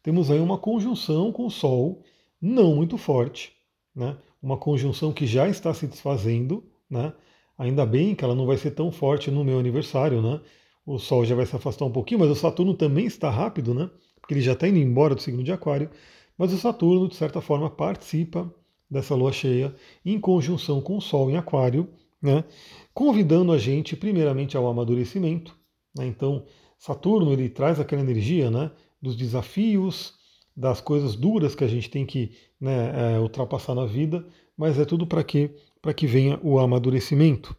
Temos 0.04 0.30
aí 0.30 0.40
uma 0.40 0.58
conjunção 0.58 1.32
com 1.32 1.48
o 1.48 1.52
Sol, 1.52 2.04
não 2.42 2.76
muito 2.76 2.98
forte, 2.98 3.54
né? 3.96 4.18
Uma 4.42 4.58
conjunção 4.58 5.12
que 5.12 5.26
já 5.26 5.48
está 5.50 5.74
se 5.74 5.88
desfazendo, 5.88 6.64
né? 6.90 7.14
Ainda 7.58 7.86
bem 7.86 8.14
que 8.14 8.24
ela 8.24 8.36
não 8.36 8.46
vai 8.46 8.58
ser 8.58 8.72
tão 8.72 8.92
forte 8.92 9.32
no 9.32 9.44
meu 9.44 9.58
aniversário, 9.58 10.22
né? 10.22 10.40
O 10.86 11.00
Sol 11.00 11.26
já 11.26 11.34
vai 11.36 11.46
se 11.46 11.56
afastar 11.56 11.86
um 11.86 11.92
pouquinho, 11.92 12.20
mas 12.20 12.30
o 12.30 12.36
Saturno 12.36 12.74
também 12.74 13.06
está 13.06 13.30
rápido, 13.30 13.74
né? 13.74 13.90
Porque 14.26 14.34
ele 14.34 14.42
já 14.42 14.54
está 14.54 14.68
indo 14.68 14.80
embora 14.80 15.14
do 15.14 15.22
signo 15.22 15.44
de 15.44 15.52
Aquário. 15.52 15.88
Mas 16.36 16.52
o 16.52 16.58
Saturno, 16.58 17.08
de 17.08 17.16
certa 17.16 17.42
forma, 17.42 17.70
participa 17.70 18.52
dessa 18.90 19.14
lua 19.14 19.32
cheia 19.32 19.76
em 20.04 20.20
conjunção 20.20 20.82
com 20.82 20.98
o 20.98 21.02
Sol 21.02 21.30
em 21.30 21.38
Aquário, 21.38 21.88
né? 22.20 22.44
convidando 22.92 23.52
a 23.52 23.60
gente, 23.60 23.96
primeiramente, 23.96 24.58
ao 24.58 24.68
amadurecimento. 24.68 25.56
Né? 25.96 26.08
Então, 26.08 26.44
Saturno 26.80 27.32
ele 27.32 27.50
traz 27.50 27.80
aquela 27.80 28.02
energia 28.02 28.50
né, 28.50 28.72
dos 29.00 29.16
desafios, 29.16 30.16
das 30.58 30.82
coisas 30.82 31.16
duras 31.16 31.54
que 31.54 31.64
a 31.64 31.68
gente 31.68 31.88
tem 31.88 32.04
que 32.04 32.32
né, 32.60 33.14
é, 33.14 33.20
ultrapassar 33.20 33.76
na 33.76 33.86
vida, 33.86 34.26
mas 34.58 34.80
é 34.80 34.86
tudo 34.86 35.06
para 35.06 35.24
quê? 35.24 35.52
Para 35.84 35.94
que 35.94 36.08
venha 36.08 36.40
o 36.42 36.58
amadurecimento. 36.58 37.56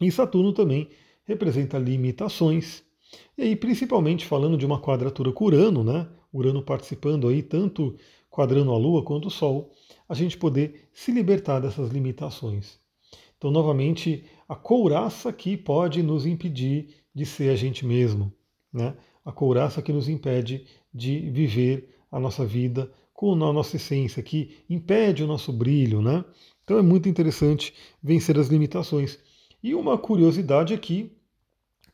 E 0.00 0.10
Saturno 0.10 0.52
também 0.52 0.88
representa 1.24 1.78
limitações. 1.78 2.82
E 3.36 3.42
aí, 3.42 3.56
principalmente 3.56 4.26
falando 4.26 4.56
de 4.56 4.66
uma 4.66 4.80
quadratura 4.80 5.32
com 5.32 5.44
Urano, 5.44 5.82
né? 5.84 6.08
Urano 6.32 6.62
participando 6.62 7.28
aí, 7.28 7.42
tanto 7.42 7.96
quadrando 8.28 8.72
a 8.72 8.76
Lua 8.76 9.04
quanto 9.04 9.28
o 9.28 9.30
Sol, 9.30 9.72
a 10.08 10.14
gente 10.14 10.36
poder 10.36 10.88
se 10.92 11.10
libertar 11.10 11.60
dessas 11.60 11.90
limitações. 11.90 12.78
Então, 13.36 13.50
novamente, 13.50 14.24
a 14.48 14.56
couraça 14.56 15.32
que 15.32 15.56
pode 15.56 16.02
nos 16.02 16.26
impedir 16.26 16.94
de 17.14 17.24
ser 17.24 17.50
a 17.50 17.56
gente 17.56 17.86
mesmo, 17.86 18.32
né? 18.72 18.96
A 19.24 19.32
couraça 19.32 19.82
que 19.82 19.92
nos 19.92 20.08
impede 20.08 20.66
de 20.92 21.30
viver 21.30 21.94
a 22.10 22.18
nossa 22.18 22.44
vida 22.44 22.90
com 23.12 23.32
a 23.32 23.52
nossa 23.52 23.76
essência, 23.76 24.22
que 24.22 24.58
impede 24.70 25.24
o 25.24 25.26
nosso 25.26 25.52
brilho, 25.52 26.00
né? 26.00 26.24
Então 26.62 26.78
é 26.78 26.82
muito 26.82 27.08
interessante 27.08 27.74
vencer 28.02 28.38
as 28.38 28.48
limitações. 28.48 29.18
E 29.62 29.74
uma 29.74 29.98
curiosidade 29.98 30.76
que, 30.78 31.17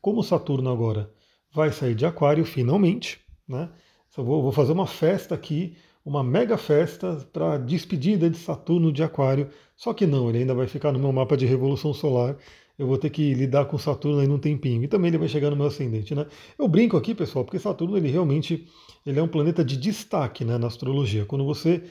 como 0.05 0.21
Saturno 0.21 0.69
agora 0.69 1.11
vai 1.51 1.71
sair 1.71 1.95
de 1.95 2.05
Aquário 2.05 2.45
finalmente, 2.45 3.19
né? 3.49 3.71
Vou, 4.15 4.39
vou 4.43 4.51
fazer 4.51 4.71
uma 4.71 4.85
festa 4.85 5.33
aqui 5.33 5.75
uma 6.05 6.23
mega 6.23 6.59
festa 6.59 7.27
para 7.33 7.57
despedida 7.57 8.29
de 8.29 8.37
Saturno 8.37 8.91
de 8.91 9.01
Aquário. 9.01 9.49
Só 9.75 9.91
que 9.95 10.05
não, 10.05 10.29
ele 10.29 10.37
ainda 10.37 10.53
vai 10.53 10.67
ficar 10.67 10.91
no 10.91 10.99
meu 10.99 11.11
mapa 11.11 11.35
de 11.35 11.47
revolução 11.47 11.91
solar. 11.91 12.37
Eu 12.77 12.85
vou 12.85 12.99
ter 12.99 13.09
que 13.09 13.33
lidar 13.33 13.65
com 13.65 13.79
Saturno 13.79 14.19
aí 14.19 14.27
num 14.27 14.37
tempinho. 14.37 14.83
E 14.83 14.87
também 14.87 15.07
ele 15.07 15.17
vai 15.17 15.27
chegar 15.27 15.49
no 15.49 15.55
meu 15.55 15.65
ascendente, 15.65 16.13
né? 16.13 16.27
Eu 16.59 16.67
brinco 16.67 16.95
aqui, 16.95 17.15
pessoal, 17.15 17.43
porque 17.43 17.57
Saturno 17.57 17.97
ele 17.97 18.11
realmente 18.11 18.67
ele 19.03 19.19
é 19.19 19.23
um 19.23 19.27
planeta 19.27 19.65
de 19.65 19.75
destaque 19.75 20.45
né, 20.45 20.59
na 20.59 20.67
astrologia. 20.67 21.25
Quando 21.25 21.43
você 21.43 21.81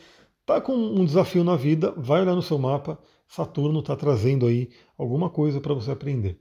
está 0.40 0.60
com 0.60 0.72
um 0.72 1.04
desafio 1.04 1.42
na 1.42 1.56
vida, 1.56 1.92
vai 1.96 2.22
olhar 2.22 2.36
no 2.36 2.42
seu 2.42 2.58
mapa. 2.58 2.96
Saturno 3.26 3.80
está 3.80 3.96
trazendo 3.96 4.46
aí 4.46 4.70
alguma 4.96 5.28
coisa 5.28 5.60
para 5.60 5.74
você 5.74 5.90
aprender. 5.90 6.38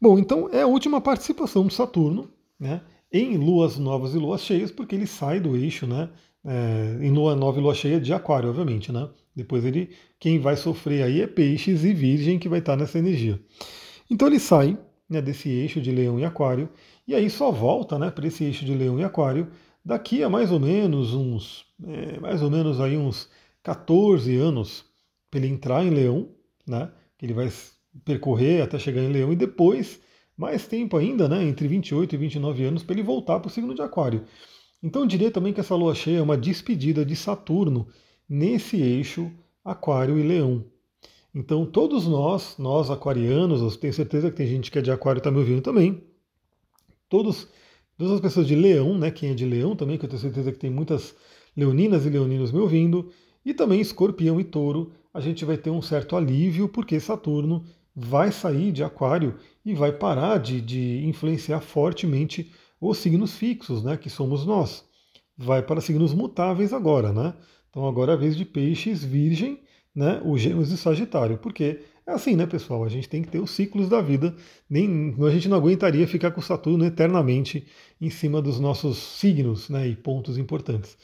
Bom, 0.00 0.18
então 0.18 0.48
é 0.50 0.62
a 0.62 0.66
última 0.66 1.00
participação 1.00 1.66
de 1.66 1.74
Saturno, 1.74 2.30
né? 2.58 2.80
Em 3.12 3.36
luas 3.36 3.76
novas 3.76 4.14
e 4.14 4.18
luas 4.18 4.42
cheias, 4.42 4.70
porque 4.70 4.94
ele 4.94 5.06
sai 5.06 5.40
do 5.40 5.56
eixo, 5.56 5.86
né? 5.86 6.10
é, 6.44 6.98
em 7.00 7.10
lua 7.10 7.36
nova 7.36 7.58
e 7.58 7.62
lua 7.62 7.74
cheia 7.74 8.00
de 8.00 8.12
aquário, 8.12 8.48
obviamente, 8.48 8.90
né? 8.92 9.08
Depois 9.34 9.64
ele, 9.64 9.90
quem 10.18 10.38
vai 10.38 10.56
sofrer 10.56 11.02
aí 11.02 11.20
é 11.20 11.26
peixes 11.26 11.84
e 11.84 11.92
virgem 11.92 12.38
que 12.38 12.48
vai 12.48 12.58
estar 12.58 12.76
nessa 12.76 12.98
energia. 12.98 13.40
Então 14.10 14.28
ele 14.28 14.40
sai 14.40 14.78
né, 15.08 15.20
desse 15.20 15.48
eixo 15.48 15.80
de 15.80 15.90
leão 15.90 16.18
e 16.18 16.24
aquário, 16.24 16.68
e 17.06 17.14
aí 17.14 17.28
só 17.28 17.50
volta 17.50 17.98
né, 17.98 18.10
para 18.10 18.26
esse 18.26 18.44
eixo 18.44 18.64
de 18.64 18.74
leão 18.74 18.98
e 18.98 19.04
aquário 19.04 19.48
daqui 19.84 20.22
a 20.22 20.28
mais 20.28 20.50
ou 20.50 20.60
menos 20.60 21.14
uns, 21.14 21.66
é, 21.84 22.18
mais 22.20 22.42
ou 22.42 22.50
menos 22.50 22.80
aí 22.80 22.96
uns 22.96 23.28
14 23.62 24.36
anos 24.36 24.84
para 25.30 25.40
ele 25.40 25.48
entrar 25.48 25.84
em 25.84 25.90
leão, 25.90 26.28
né? 26.66 26.90
Ele 27.20 27.34
vai 27.34 27.50
percorrer 28.04 28.62
até 28.62 28.78
chegar 28.78 29.02
em 29.02 29.12
leão 29.12 29.32
e 29.32 29.36
depois 29.36 30.00
mais 30.36 30.66
tempo 30.66 30.96
ainda, 30.96 31.28
né, 31.28 31.44
entre 31.44 31.68
28 31.68 32.14
e 32.14 32.18
29 32.18 32.64
anos 32.64 32.82
para 32.82 32.94
ele 32.94 33.02
voltar 33.02 33.38
para 33.40 33.48
o 33.48 33.50
signo 33.50 33.74
de 33.74 33.82
aquário. 33.82 34.24
Então 34.82 35.02
eu 35.02 35.06
diria 35.06 35.30
também 35.30 35.52
que 35.52 35.60
essa 35.60 35.74
lua 35.74 35.94
cheia 35.94 36.18
é 36.18 36.22
uma 36.22 36.36
despedida 36.36 37.04
de 37.04 37.14
Saturno 37.14 37.86
nesse 38.28 38.80
eixo 38.80 39.30
Aquário 39.62 40.18
e 40.18 40.22
Leão. 40.22 40.64
Então 41.34 41.66
todos 41.66 42.06
nós, 42.06 42.56
nós 42.58 42.90
aquarianos, 42.90 43.60
eu 43.60 43.78
tenho 43.78 43.92
certeza 43.92 44.30
que 44.30 44.36
tem 44.36 44.46
gente 44.46 44.70
que 44.70 44.78
é 44.78 44.82
de 44.82 44.90
Aquário 44.90 45.18
está 45.18 45.30
me 45.30 45.38
ouvindo 45.38 45.60
também. 45.60 46.02
Todos, 47.08 47.46
todas 47.98 48.14
as 48.14 48.20
pessoas 48.20 48.46
de 48.46 48.54
Leão, 48.54 48.96
né? 48.96 49.10
Quem 49.10 49.30
é 49.30 49.34
de 49.34 49.44
Leão 49.44 49.76
também, 49.76 49.98
que 49.98 50.04
eu 50.04 50.08
tenho 50.08 50.22
certeza 50.22 50.50
que 50.50 50.58
tem 50.58 50.70
muitas 50.70 51.14
leoninas 51.56 52.06
e 52.06 52.08
leoninos 52.08 52.50
me 52.50 52.60
ouvindo, 52.60 53.10
e 53.44 53.52
também 53.52 53.80
Escorpião 53.80 54.40
e 54.40 54.44
Touro, 54.44 54.92
a 55.12 55.20
gente 55.20 55.44
vai 55.44 55.56
ter 55.56 55.70
um 55.70 55.82
certo 55.82 56.16
alívio 56.16 56.68
porque 56.68 56.98
Saturno 57.00 57.64
vai 57.94 58.32
sair 58.32 58.72
de 58.72 58.82
Aquário 58.82 59.36
e 59.64 59.74
vai 59.74 59.92
parar 59.92 60.38
de, 60.38 60.60
de 60.60 61.04
influenciar 61.06 61.60
fortemente 61.60 62.50
os 62.80 62.98
signos 62.98 63.36
fixos, 63.36 63.82
né, 63.82 63.96
que 63.96 64.08
somos 64.08 64.46
nós. 64.46 64.84
Vai 65.36 65.62
para 65.62 65.80
signos 65.80 66.14
mutáveis 66.14 66.72
agora, 66.72 67.12
né? 67.12 67.34
Então 67.68 67.86
agora 67.86 68.12
é 68.12 68.14
a 68.14 68.18
vez 68.18 68.36
de 68.36 68.44
peixes, 68.44 69.04
virgem, 69.04 69.60
né, 69.94 70.20
o 70.24 70.36
gêmeos 70.36 70.70
e 70.70 70.76
sagitário. 70.76 71.38
Porque 71.38 71.80
é 72.06 72.12
assim, 72.12 72.34
né, 72.34 72.46
pessoal? 72.46 72.84
A 72.84 72.88
gente 72.88 73.08
tem 73.08 73.22
que 73.22 73.28
ter 73.28 73.38
os 73.38 73.50
ciclos 73.50 73.88
da 73.88 74.00
vida. 74.00 74.34
Nem, 74.68 75.14
a 75.24 75.30
gente 75.30 75.48
não 75.48 75.56
aguentaria 75.56 76.06
ficar 76.08 76.32
com 76.32 76.40
Saturno 76.40 76.84
eternamente 76.84 77.66
em 78.00 78.10
cima 78.10 78.42
dos 78.42 78.58
nossos 78.58 78.98
signos 78.98 79.68
né, 79.68 79.86
e 79.86 79.94
pontos 79.94 80.36
importantes. 80.36 80.96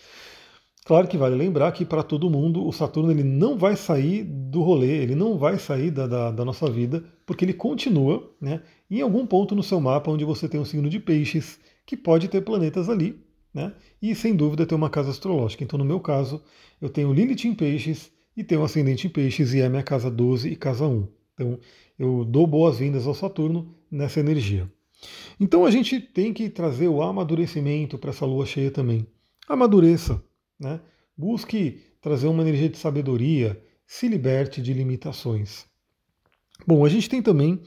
Claro 0.86 1.08
que 1.08 1.18
vale 1.18 1.34
lembrar 1.34 1.72
que 1.72 1.84
para 1.84 2.04
todo 2.04 2.30
mundo 2.30 2.64
o 2.64 2.72
Saturno 2.72 3.10
ele 3.10 3.24
não 3.24 3.58
vai 3.58 3.74
sair 3.74 4.22
do 4.22 4.62
rolê, 4.62 5.02
ele 5.02 5.16
não 5.16 5.36
vai 5.36 5.58
sair 5.58 5.90
da, 5.90 6.06
da, 6.06 6.30
da, 6.30 6.44
nossa 6.44 6.70
vida, 6.70 7.02
porque 7.26 7.44
ele 7.44 7.52
continua 7.52 8.32
né, 8.40 8.62
em 8.88 9.00
algum 9.00 9.26
ponto 9.26 9.52
no 9.56 9.64
seu 9.64 9.80
mapa 9.80 10.12
onde 10.12 10.24
você 10.24 10.48
tem 10.48 10.60
um 10.60 10.64
signo 10.64 10.88
de 10.88 11.00
peixes, 11.00 11.58
que 11.84 11.96
pode 11.96 12.28
ter 12.28 12.40
planetas 12.42 12.88
ali, 12.88 13.20
né, 13.52 13.74
e 14.00 14.14
sem 14.14 14.36
dúvida 14.36 14.64
ter 14.64 14.76
uma 14.76 14.88
casa 14.88 15.10
astrológica. 15.10 15.64
Então, 15.64 15.76
no 15.76 15.84
meu 15.84 15.98
caso, 15.98 16.40
eu 16.80 16.88
tenho 16.88 17.12
Lilith 17.12 17.48
em 17.48 17.54
peixes 17.54 18.12
e 18.36 18.44
tenho 18.44 18.62
ascendente 18.62 19.08
em 19.08 19.10
peixes, 19.10 19.54
e 19.54 19.60
é 19.60 19.66
a 19.66 19.68
minha 19.68 19.82
casa 19.82 20.08
12 20.08 20.48
e 20.48 20.54
casa 20.54 20.86
1. 20.86 21.08
Então, 21.34 21.58
eu 21.98 22.24
dou 22.24 22.46
boas-vindas 22.46 23.08
ao 23.08 23.14
Saturno 23.14 23.74
nessa 23.90 24.20
energia. 24.20 24.70
Então, 25.40 25.66
a 25.66 25.70
gente 25.72 25.98
tem 25.98 26.32
que 26.32 26.48
trazer 26.48 26.86
o 26.86 27.02
amadurecimento 27.02 27.98
para 27.98 28.10
essa 28.10 28.24
lua 28.24 28.46
cheia 28.46 28.70
também. 28.70 29.04
Amadureça 29.48 30.22
né? 30.58 30.80
Busque 31.16 31.80
trazer 32.00 32.26
uma 32.28 32.42
energia 32.42 32.68
de 32.68 32.78
sabedoria, 32.78 33.60
se 33.86 34.08
liberte 34.08 34.60
de 34.60 34.72
limitações. 34.72 35.66
Bom, 36.66 36.84
a 36.84 36.88
gente 36.88 37.08
tem 37.08 37.22
também 37.22 37.60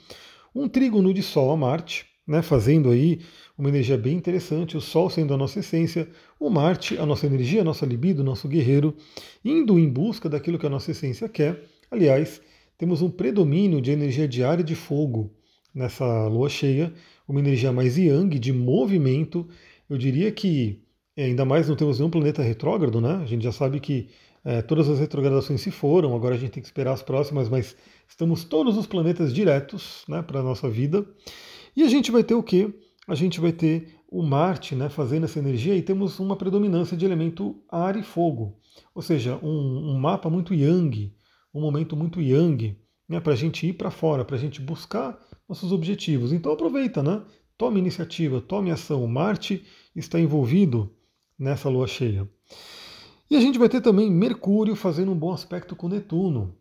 um 0.54 0.67
trígono 0.67 1.13
de 1.13 1.23
Sol 1.23 1.52
a 1.52 1.58
Marte, 1.58 2.06
né, 2.28 2.41
fazendo 2.41 2.89
aí 2.91 3.21
uma 3.58 3.69
energia 3.69 3.97
bem 3.97 4.15
interessante, 4.15 4.78
o 4.78 4.82
Sol 4.82 5.10
sendo 5.10 5.34
a 5.34 5.38
nossa 5.38 5.60
essência, 5.60 6.08
o 6.39 6.49
Marte, 6.49 6.97
a 6.97 7.06
nossa 7.06 7.25
energia, 7.25 7.62
a 7.62 7.63
nossa 7.63 7.86
libido, 7.86 8.21
o 8.21 8.25
nosso 8.25 8.47
guerreiro, 8.47 8.95
indo 9.43 9.80
em 9.80 9.89
busca 9.89 10.30
daquilo 10.30 10.60
que 10.60 10.65
a 10.65 10.69
nossa 10.69 10.91
essência 10.91 11.28
quer. 11.28 11.63
Aliás, 11.89 12.41
temos 12.78 13.02
um 13.02 13.10
predomínio 13.10 13.82
de 13.82 13.91
energia 13.91 14.28
diária 14.28 14.63
de 14.63 14.75
fogo 14.75 15.34
nessa 15.73 16.28
lua 16.28 16.49
cheia, 16.49 16.93
uma 17.28 17.39
energia 17.39 17.71
mais 17.71 17.97
yang, 17.97 18.38
de 18.38 18.54
movimento. 18.54 19.47
Eu 19.89 19.97
diria 19.97 20.32
que, 20.32 20.82
é, 21.19 21.25
ainda 21.25 21.43
mais 21.43 21.67
não 21.67 21.75
temos 21.75 21.99
nenhum 21.99 22.10
planeta 22.10 22.41
retrógrado, 22.41 23.01
né? 23.01 23.19
A 23.21 23.25
gente 23.25 23.43
já 23.43 23.51
sabe 23.51 23.82
que 23.82 24.08
é, 24.45 24.62
todas 24.62 24.88
as 24.88 24.99
retrogradações 24.99 25.60
se 25.60 25.69
foram, 25.69 26.15
agora 26.15 26.36
a 26.36 26.38
gente 26.38 26.51
tem 26.51 26.63
que 26.63 26.67
esperar 26.67 26.93
as 26.93 27.03
próximas, 27.03 27.49
mas 27.49 27.75
estamos 28.08 28.45
todos 28.45 28.77
os 28.77 28.88
planetas 28.88 29.34
diretos 29.34 30.05
né, 30.08 30.21
para 30.21 30.39
a 30.39 30.43
nossa 30.43 30.69
vida. 30.69 31.05
E 31.75 31.84
a 31.84 31.89
gente 31.89 32.10
vai 32.10 32.23
ter 32.23 32.36
o 32.36 32.41
quê? 32.41 32.73
A 33.05 33.15
gente 33.15 33.41
vai 33.41 33.51
ter 33.51 33.95
o 34.10 34.23
Marte 34.23 34.75
né, 34.75 34.88
fazendo 34.88 35.25
essa 35.25 35.38
energia 35.39 35.75
e 35.75 35.82
temos 35.82 36.19
uma 36.19 36.38
predominância 36.38 36.95
de 36.95 37.03
elemento 37.03 37.62
ar 37.69 37.97
e 37.97 38.03
fogo. 38.03 38.58
Ou 38.95 39.01
seja, 39.01 39.38
um, 39.43 39.91
um 39.91 39.99
mapa 39.99 40.29
muito 40.29 40.53
yang, 40.53 41.13
um 41.53 41.60
momento 41.60 41.97
muito 41.97 42.21
yang, 42.21 42.77
né, 43.10 43.19
para 43.19 43.34
a 43.34 43.36
gente 43.36 43.67
ir 43.67 43.73
para 43.73 43.91
fora, 43.91 44.23
para 44.23 44.38
a 44.38 44.39
gente 44.39 44.62
buscar 44.62 45.19
nossos 45.49 45.73
objetivos. 45.73 46.32
Então 46.32 46.53
aproveita, 46.53 47.03
né? 47.03 47.21
Tome 47.58 47.77
iniciativa, 47.77 48.39
tome 48.39 48.71
ação. 48.71 49.05
Marte 49.05 49.65
está 49.93 50.17
envolvido 50.17 50.95
nessa 51.39 51.69
lua 51.69 51.88
cheia. 51.88 52.30
E 53.32 53.36
a 53.36 53.39
gente 53.39 53.58
vai 53.58 53.69
ter 53.69 53.82
também 53.82 54.12
Mercúrio 54.12 54.75
fazendo 54.75 55.12
um 55.12 55.17
bom 55.17 55.32
aspecto 55.32 55.75
com 55.75 55.88
Netuno, 55.88 56.56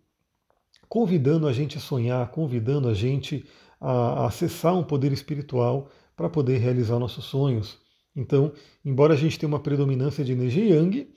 convidando 0.88 1.49
a 1.49 1.53
gente 1.53 1.77
a 1.77 1.81
sonhar, 1.81 2.31
convidando 2.31 2.88
a 2.88 2.95
gente 2.95 3.45
a, 3.81 4.27
acessar 4.27 4.77
um 4.77 4.85
poder 4.85 5.12
espiritual 5.12 5.91
para 6.14 6.29
poder 6.29 6.59
realizar 6.59 6.99
nossos 6.99 7.25
sonhos. 7.25 7.79
Então, 8.14 8.53
embora 8.85 9.14
a 9.14 9.17
gente 9.17 9.38
tenha 9.38 9.49
uma 9.49 9.61
predominância 9.61 10.25
de 10.25 10.33
energia 10.33 10.75
yang, 10.75 11.09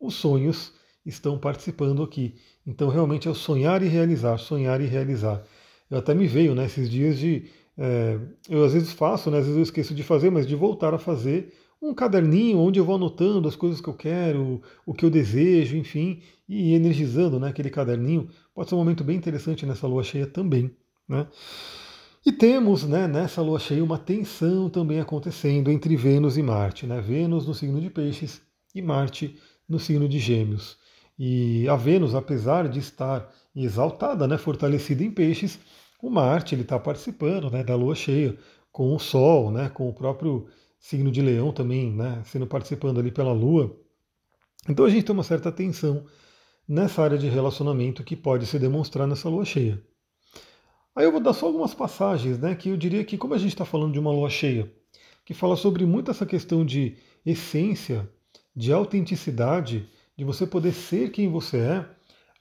os 0.00 0.14
sonhos 0.14 0.72
estão 1.04 1.38
participando 1.38 2.02
aqui. 2.02 2.34
Então, 2.66 2.88
realmente 2.88 3.28
é 3.28 3.30
o 3.30 3.34
sonhar 3.34 3.82
e 3.82 3.88
realizar, 3.88 4.38
sonhar 4.38 4.80
e 4.80 4.86
realizar. 4.86 5.42
Eu 5.90 5.98
até 5.98 6.14
me 6.14 6.26
veio 6.26 6.54
nesses 6.54 6.84
né, 6.84 6.90
dias 6.90 7.18
de. 7.18 7.44
É, 7.76 8.18
eu 8.48 8.64
às 8.64 8.72
vezes 8.72 8.92
faço, 8.92 9.30
né, 9.30 9.38
às 9.38 9.44
vezes 9.44 9.56
eu 9.56 9.62
esqueço 9.62 9.94
de 9.94 10.02
fazer, 10.02 10.30
mas 10.30 10.46
de 10.46 10.56
voltar 10.56 10.92
a 10.92 10.98
fazer 10.98 11.54
um 11.80 11.94
caderninho 11.94 12.58
onde 12.58 12.78
eu 12.78 12.84
vou 12.84 12.96
anotando 12.96 13.48
as 13.48 13.56
coisas 13.56 13.80
que 13.80 13.88
eu 13.88 13.94
quero, 13.94 14.60
o 14.84 14.92
que 14.92 15.04
eu 15.04 15.10
desejo, 15.10 15.76
enfim, 15.76 16.20
e 16.48 16.74
energizando 16.74 17.38
né, 17.38 17.48
aquele 17.48 17.70
caderninho. 17.70 18.28
Pode 18.54 18.68
ser 18.68 18.74
um 18.74 18.78
momento 18.78 19.04
bem 19.04 19.16
interessante 19.16 19.64
nessa 19.64 19.86
lua 19.86 20.02
cheia 20.02 20.26
também. 20.26 20.74
Né? 21.08 21.26
E 22.26 22.32
temos 22.32 22.84
né, 22.84 23.06
nessa 23.06 23.40
lua 23.40 23.58
cheia 23.58 23.82
uma 23.82 23.98
tensão 23.98 24.68
também 24.68 25.00
acontecendo 25.00 25.70
entre 25.70 25.96
Vênus 25.96 26.36
e 26.36 26.42
Marte. 26.42 26.86
Né? 26.86 27.00
Vênus 27.00 27.46
no 27.46 27.54
signo 27.54 27.80
de 27.80 27.88
Peixes 27.90 28.42
e 28.74 28.82
Marte 28.82 29.36
no 29.68 29.78
signo 29.78 30.08
de 30.08 30.18
Gêmeos. 30.18 30.76
E 31.18 31.68
a 31.68 31.76
Vênus, 31.76 32.14
apesar 32.14 32.68
de 32.68 32.78
estar 32.78 33.28
exaltada, 33.54 34.26
né, 34.26 34.38
fortalecida 34.38 35.02
em 35.02 35.10
Peixes, 35.10 35.58
o 36.00 36.08
Marte 36.08 36.54
ele 36.54 36.62
está 36.62 36.78
participando 36.78 37.50
né, 37.50 37.64
da 37.64 37.74
lua 37.74 37.94
cheia 37.94 38.36
com 38.70 38.94
o 38.94 38.98
Sol, 38.98 39.50
né, 39.50 39.68
com 39.68 39.88
o 39.88 39.92
próprio 39.92 40.46
signo 40.78 41.10
de 41.10 41.20
Leão 41.20 41.52
também, 41.52 41.92
né, 41.92 42.22
sendo 42.24 42.46
participando 42.46 43.00
ali 43.00 43.10
pela 43.10 43.32
Lua. 43.32 43.76
Então 44.68 44.84
a 44.84 44.90
gente 44.90 45.04
tem 45.04 45.14
uma 45.14 45.22
certa 45.22 45.50
tensão 45.50 46.04
nessa 46.68 47.02
área 47.02 47.16
de 47.16 47.28
relacionamento 47.28 48.04
que 48.04 48.14
pode 48.14 48.46
se 48.46 48.58
demonstrar 48.58 49.06
nessa 49.06 49.28
lua 49.28 49.44
cheia. 49.44 49.82
Aí 50.94 51.04
eu 51.04 51.12
vou 51.12 51.20
dar 51.20 51.32
só 51.32 51.46
algumas 51.46 51.72
passagens, 51.72 52.38
né, 52.38 52.54
que 52.54 52.68
eu 52.68 52.76
diria 52.76 53.04
que, 53.04 53.16
como 53.16 53.32
a 53.32 53.38
gente 53.38 53.52
está 53.52 53.64
falando 53.64 53.92
de 53.92 53.98
uma 53.98 54.10
lua 54.10 54.28
cheia, 54.28 54.70
que 55.24 55.32
fala 55.32 55.56
sobre 55.56 55.86
muito 55.86 56.10
essa 56.10 56.26
questão 56.26 56.64
de 56.64 56.96
essência, 57.24 58.10
de 58.54 58.72
autenticidade, 58.72 59.88
de 60.16 60.24
você 60.24 60.46
poder 60.46 60.72
ser 60.72 61.10
quem 61.10 61.30
você 61.30 61.58
é, 61.58 61.88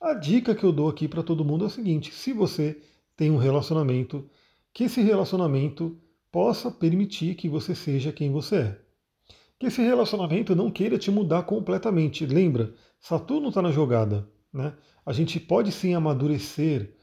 a 0.01 0.13
dica 0.13 0.53
que 0.53 0.63
eu 0.63 0.71
dou 0.71 0.89
aqui 0.89 1.07
para 1.07 1.23
todo 1.23 1.45
mundo 1.45 1.63
é 1.63 1.67
o 1.67 1.71
seguinte: 1.71 2.13
se 2.13 2.33
você 2.33 2.81
tem 3.15 3.31
um 3.31 3.37
relacionamento, 3.37 4.29
que 4.73 4.83
esse 4.83 5.01
relacionamento 5.01 5.99
possa 6.31 6.69
permitir 6.71 7.35
que 7.35 7.49
você 7.49 7.73
seja 7.73 8.11
quem 8.11 8.31
você 8.31 8.55
é. 8.57 8.81
Que 9.59 9.67
esse 9.67 9.81
relacionamento 9.81 10.55
não 10.55 10.69
queira 10.69 10.97
te 10.97 11.09
mudar 11.09 11.43
completamente. 11.43 12.25
Lembra, 12.25 12.73
Saturno 12.99 13.49
está 13.49 13.61
na 13.61 13.71
jogada. 13.71 14.29
Né? 14.53 14.73
A 15.05 15.13
gente 15.13 15.39
pode 15.39 15.71
sim 15.71 15.93
amadurecer 15.93 16.95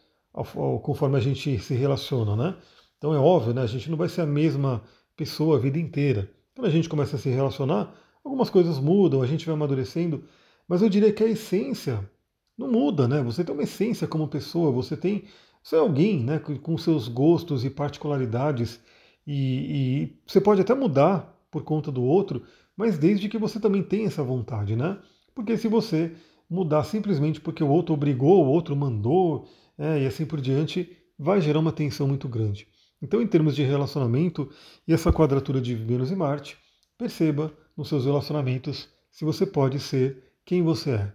conforme 0.83 1.17
a 1.17 1.21
gente 1.21 1.59
se 1.59 1.75
relaciona, 1.75 2.37
né? 2.37 2.57
Então 2.99 3.15
é 3.15 3.19
óbvio, 3.19 3.55
né? 3.55 3.63
A 3.63 3.67
gente 3.67 3.89
não 3.89 3.97
vai 3.97 4.09
ser 4.09 4.23
a 4.23 4.27
mesma 4.27 4.83
pessoa 5.17 5.57
a 5.57 5.61
vida 5.61 5.79
inteira. 5.79 6.31
Quando 6.55 6.67
a 6.67 6.71
gente 6.71 6.89
começa 6.89 7.17
a 7.17 7.19
se 7.19 7.29
relacionar, 7.29 7.95
algumas 8.25 8.51
coisas 8.51 8.79
mudam, 8.79 9.23
a 9.23 9.27
gente 9.27 9.47
vai 9.47 9.55
amadurecendo, 9.55 10.25
mas 10.67 10.83
eu 10.83 10.89
diria 10.89 11.13
que 11.13 11.23
a 11.23 11.29
essência 11.29 12.09
não 12.57 12.71
muda, 12.71 13.07
né? 13.07 13.23
Você 13.23 13.45
tem 13.45 13.55
uma 13.55 13.63
essência 13.63 14.09
como 14.09 14.27
pessoa, 14.27 14.73
você 14.73 14.97
tem, 14.97 15.25
você 15.63 15.77
é 15.77 15.79
alguém, 15.79 16.23
né, 16.25 16.39
com 16.39 16.79
seus 16.79 17.09
gostos 17.09 17.65
e 17.65 17.71
particularidades, 17.71 18.81
e, 19.27 19.35
e 19.35 20.17
você 20.27 20.41
pode 20.41 20.61
até 20.61 20.75
mudar 20.75 21.35
por 21.51 21.63
conta 21.63 21.91
do 21.91 22.03
outro, 22.03 22.43
mas 22.77 22.99
desde 22.99 23.29
que 23.29 23.39
você 23.39 23.61
também 23.61 23.83
tenha 23.83 24.07
essa 24.07 24.23
vontade, 24.23 24.75
né? 24.77 24.99
Porque 25.35 25.57
se 25.57 25.69
você 25.69 26.13
mudar 26.49 26.85
simplesmente 26.85 27.41
porque 27.41 27.63
o 27.63 27.69
outro 27.69 27.95
obrigou, 27.95 28.45
o 28.45 28.49
outro 28.49 28.77
mandou, 28.77 29.49
é, 29.79 30.03
e 30.03 30.07
assim 30.07 30.27
por 30.27 30.41
diante, 30.41 30.97
vai 31.19 31.41
gerar 31.41 31.61
uma 31.61 31.73
tensão 31.73 32.07
muito 32.07 32.29
grande. 32.29 32.69
Então, 33.01 33.21
em 33.21 33.27
termos 33.27 33.55
de 33.55 33.63
relacionamento 33.63 34.51
e 34.87 34.93
essa 34.93 35.13
quadratura 35.13 35.61
de 35.61 35.75
Vênus 35.75 36.11
e 36.11 36.17
Marte, 36.17 36.57
perceba 36.97 37.53
nos 37.77 37.89
seus 37.89 38.05
relacionamentos 38.05 38.89
se 39.11 39.25
você 39.25 39.47
pode 39.47 39.79
ser 39.79 40.23
quem 40.45 40.63
você 40.63 40.91
é. 40.91 41.13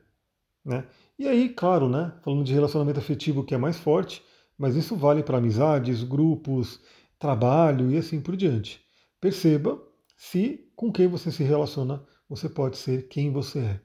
Né? 0.63 0.85
E 1.17 1.27
aí, 1.27 1.49
claro, 1.49 1.89
né, 1.89 2.13
falando 2.21 2.43
de 2.43 2.53
relacionamento 2.53 2.99
afetivo 2.99 3.43
que 3.43 3.55
é 3.55 3.57
mais 3.57 3.77
forte, 3.77 4.21
mas 4.57 4.75
isso 4.75 4.95
vale 4.95 5.23
para 5.23 5.37
amizades, 5.37 6.03
grupos, 6.03 6.79
trabalho 7.19 7.91
e 7.91 7.97
assim 7.97 8.21
por 8.21 8.35
diante. 8.35 8.81
Perceba 9.19 9.79
se 10.17 10.65
com 10.75 10.91
quem 10.91 11.07
você 11.07 11.31
se 11.31 11.43
relaciona 11.43 12.01
você 12.29 12.47
pode 12.47 12.77
ser 12.77 13.07
quem 13.07 13.31
você 13.31 13.59
é. 13.59 13.79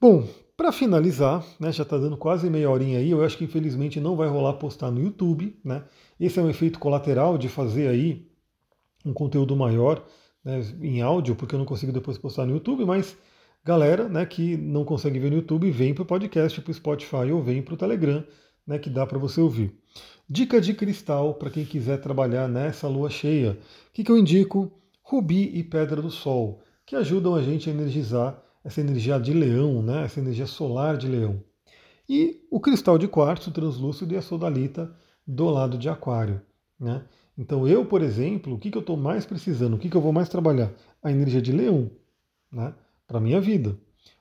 Bom, 0.00 0.26
para 0.56 0.72
finalizar, 0.72 1.44
né, 1.58 1.72
já 1.72 1.82
está 1.82 1.98
dando 1.98 2.16
quase 2.16 2.48
meia 2.48 2.70
horinha 2.70 2.98
aí, 2.98 3.10
eu 3.10 3.24
acho 3.24 3.36
que 3.36 3.44
infelizmente 3.44 4.00
não 4.00 4.14
vai 4.14 4.28
rolar 4.28 4.54
postar 4.54 4.90
no 4.90 5.00
YouTube. 5.02 5.58
Né? 5.64 5.84
Esse 6.18 6.38
é 6.38 6.42
um 6.42 6.48
efeito 6.48 6.78
colateral 6.78 7.36
de 7.36 7.48
fazer 7.48 7.88
aí 7.88 8.26
um 9.04 9.12
conteúdo 9.12 9.56
maior 9.56 10.04
né, 10.44 10.60
em 10.80 11.00
áudio, 11.00 11.34
porque 11.34 11.54
eu 11.54 11.58
não 11.58 11.66
consigo 11.66 11.92
depois 11.92 12.16
postar 12.16 12.46
no 12.46 12.52
YouTube, 12.52 12.84
mas 12.84 13.16
galera 13.64 14.08
né, 14.08 14.24
que 14.24 14.56
não 14.56 14.84
consegue 14.84 15.18
ver 15.18 15.30
no 15.30 15.36
YouTube, 15.36 15.70
vem 15.70 15.94
para 15.94 16.02
o 16.02 16.06
podcast, 16.06 16.60
para 16.60 16.70
o 16.70 16.74
Spotify 16.74 17.32
ou 17.32 17.42
vem 17.42 17.62
para 17.62 17.74
o 17.74 17.76
Telegram, 17.76 18.24
né, 18.66 18.78
que 18.78 18.90
dá 18.90 19.06
para 19.06 19.18
você 19.18 19.40
ouvir. 19.40 19.74
Dica 20.28 20.60
de 20.60 20.74
cristal 20.74 21.34
para 21.34 21.50
quem 21.50 21.64
quiser 21.64 22.00
trabalhar 22.00 22.48
nessa 22.48 22.86
lua 22.86 23.10
cheia. 23.10 23.58
O 23.88 23.92
que, 23.92 24.04
que 24.04 24.12
eu 24.12 24.18
indico? 24.18 24.70
Rubi 25.02 25.50
e 25.54 25.64
Pedra 25.64 26.00
do 26.00 26.10
Sol, 26.10 26.62
que 26.86 26.94
ajudam 26.94 27.34
a 27.34 27.42
gente 27.42 27.68
a 27.68 27.72
energizar 27.72 28.40
essa 28.64 28.80
energia 28.80 29.18
de 29.18 29.32
leão, 29.32 29.82
né? 29.82 30.04
essa 30.04 30.20
energia 30.20 30.46
solar 30.46 30.96
de 30.96 31.08
leão. 31.08 31.42
E 32.08 32.46
o 32.50 32.60
cristal 32.60 32.96
de 32.98 33.08
quartzo 33.08 33.50
translúcido 33.50 34.14
e 34.14 34.16
a 34.16 34.22
sodalita 34.22 34.94
do 35.26 35.46
lado 35.46 35.76
de 35.76 35.88
aquário. 35.88 36.40
Né? 36.78 37.02
Então 37.36 37.66
eu, 37.66 37.84
por 37.84 38.02
exemplo, 38.02 38.54
o 38.54 38.58
que, 38.58 38.70
que 38.70 38.78
eu 38.78 38.82
estou 38.82 38.96
mais 38.96 39.24
precisando? 39.24 39.74
O 39.74 39.78
que, 39.78 39.88
que 39.88 39.96
eu 39.96 40.00
vou 40.00 40.12
mais 40.12 40.28
trabalhar? 40.28 40.70
A 41.02 41.10
energia 41.10 41.42
de 41.42 41.52
leão 41.52 41.90
né? 42.52 42.74
para 43.06 43.18
a 43.18 43.20
minha 43.20 43.40
vida. 43.40 43.76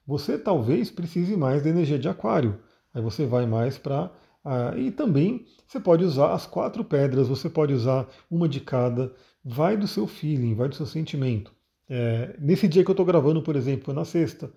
Você 0.08 0.38
talvez 0.38 0.90
precise 0.90 1.38
mais 1.38 1.62
da 1.62 1.70
energia 1.70 2.00
de 2.00 2.10
aquário. 2.10 2.60
Aí 2.94 3.02
você 3.02 3.26
vai 3.26 3.46
mais 3.46 3.78
para 3.78 4.12
ah, 4.52 4.76
e 4.76 4.90
também 4.90 5.46
você 5.68 5.80
pode 5.80 6.04
usar 6.04 6.34
as 6.34 6.48
quatro 6.48 6.84
pedras, 6.84 7.28
você 7.28 7.48
pode 7.48 7.72
usar 7.72 8.10
uma 8.32 8.50
de 8.50 8.60
cada, 8.60 9.14
vai 9.46 9.78
do 9.78 9.88
seu 9.88 10.08
feeling, 10.08 10.56
vai 10.56 10.68
do 10.68 10.74
seu 10.74 10.88
sentimento. 10.88 11.54
É, 11.88 12.36
nesse 12.40 12.68
dia 12.68 12.84
que 12.84 12.90
eu 12.90 12.94
estou 12.94 13.06
gravando, 13.06 13.44
por 13.44 13.56
exemplo, 13.56 13.94
na 13.94 14.04
sexta, 14.04 14.52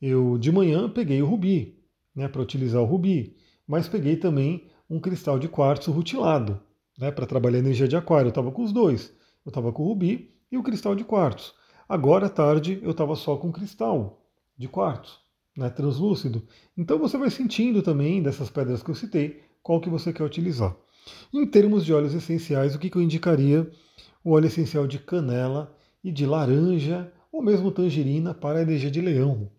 eu 0.00 0.38
de 0.38 0.52
manhã 0.52 0.88
peguei 0.88 1.20
o 1.22 1.26
rubi, 1.26 1.76
né, 2.14 2.28
para 2.28 2.40
utilizar 2.40 2.80
o 2.80 2.84
rubi, 2.84 3.36
mas 3.66 3.88
peguei 3.88 4.14
também 4.14 4.68
um 4.88 5.00
cristal 5.00 5.40
de 5.40 5.48
quartzo 5.48 5.90
rutilado, 5.90 6.60
né, 6.96 7.10
para 7.10 7.26
trabalhar 7.26 7.56
a 7.56 7.62
energia 7.62 7.88
de 7.88 7.96
aquário. 7.96 8.28
Eu 8.28 8.30
estava 8.30 8.52
com 8.52 8.62
os 8.62 8.72
dois, 8.72 9.12
eu 9.44 9.50
estava 9.50 9.72
com 9.72 9.82
o 9.82 9.88
rubi 9.88 10.30
e 10.52 10.56
o 10.56 10.62
cristal 10.62 10.94
de 10.94 11.02
quartzo. 11.02 11.52
Agora 11.88 12.26
à 12.26 12.30
tarde 12.30 12.78
eu 12.80 12.92
estava 12.92 13.16
só 13.16 13.36
com 13.36 13.50
cristal 13.50 14.24
de 14.56 14.68
quartzo 14.68 15.25
né, 15.56 15.70
translúcido. 15.70 16.46
Então 16.76 16.98
você 16.98 17.16
vai 17.16 17.30
sentindo 17.30 17.82
também 17.82 18.22
dessas 18.22 18.50
pedras 18.50 18.82
que 18.82 18.90
eu 18.90 18.94
citei, 18.94 19.42
qual 19.62 19.80
que 19.80 19.88
você 19.88 20.12
quer 20.12 20.24
utilizar. 20.24 20.76
Em 21.32 21.46
termos 21.46 21.84
de 21.84 21.92
óleos 21.92 22.14
essenciais, 22.14 22.74
o 22.74 22.78
que, 22.78 22.90
que 22.90 22.96
eu 22.96 23.02
indicaria? 23.02 23.70
O 24.24 24.32
óleo 24.32 24.46
essencial 24.46 24.86
de 24.86 24.98
canela 24.98 25.74
e 26.02 26.10
de 26.10 26.26
laranja, 26.26 27.12
ou 27.30 27.42
mesmo 27.42 27.70
tangerina 27.70 28.34
para 28.34 28.58
a 28.58 28.62
energia 28.62 28.90
de 28.90 29.00
leão. 29.00 29.50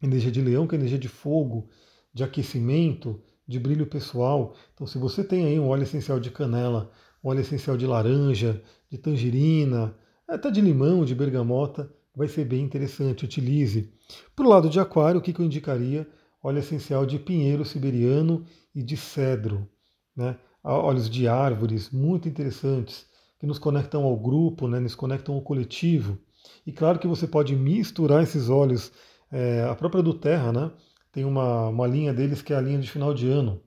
Energia 0.00 0.30
de 0.30 0.40
leão, 0.40 0.66
que 0.66 0.74
é 0.74 0.78
energia 0.78 0.98
de 0.98 1.08
fogo, 1.08 1.68
de 2.14 2.22
aquecimento, 2.22 3.20
de 3.46 3.58
brilho 3.58 3.86
pessoal. 3.86 4.54
Então, 4.74 4.86
se 4.86 4.98
você 4.98 5.24
tem 5.24 5.44
aí 5.44 5.58
um 5.58 5.68
óleo 5.68 5.82
essencial 5.82 6.20
de 6.20 6.30
canela 6.30 6.90
óleo 7.22 7.40
essencial 7.40 7.76
de 7.76 7.86
laranja, 7.86 8.62
de 8.90 8.98
tangerina, 8.98 9.94
até 10.26 10.50
de 10.50 10.60
limão, 10.60 11.04
de 11.04 11.14
bergamota, 11.14 11.90
vai 12.14 12.28
ser 12.28 12.44
bem 12.44 12.62
interessante, 12.62 13.24
utilize. 13.24 13.92
Para 14.34 14.46
o 14.46 14.48
lado 14.48 14.68
de 14.68 14.78
aquário, 14.78 15.20
o 15.20 15.22
que, 15.22 15.32
que 15.32 15.40
eu 15.40 15.46
indicaria? 15.46 16.06
Óleo 16.42 16.58
essencial 16.58 17.06
de 17.06 17.18
pinheiro 17.18 17.64
siberiano 17.64 18.44
e 18.74 18.82
de 18.82 18.96
cedro. 18.96 19.68
Né? 20.16 20.36
Óleos 20.62 21.08
de 21.08 21.26
árvores, 21.26 21.90
muito 21.90 22.28
interessantes, 22.28 23.06
que 23.38 23.46
nos 23.46 23.58
conectam 23.58 24.04
ao 24.04 24.16
grupo, 24.16 24.68
né? 24.68 24.78
nos 24.78 24.94
conectam 24.94 25.34
ao 25.34 25.42
coletivo. 25.42 26.18
E 26.66 26.72
claro 26.72 26.98
que 26.98 27.06
você 27.06 27.26
pode 27.26 27.54
misturar 27.56 28.22
esses 28.22 28.48
óleos, 28.48 28.92
é, 29.30 29.62
a 29.68 29.74
própria 29.74 30.02
do 30.02 30.14
Terra, 30.14 30.52
né? 30.52 30.70
tem 31.12 31.24
uma, 31.24 31.68
uma 31.68 31.86
linha 31.86 32.12
deles 32.12 32.40
que 32.40 32.54
é 32.54 32.56
a 32.56 32.60
linha 32.60 32.78
de 32.78 32.90
final 32.90 33.12
de 33.12 33.28
ano, 33.28 33.60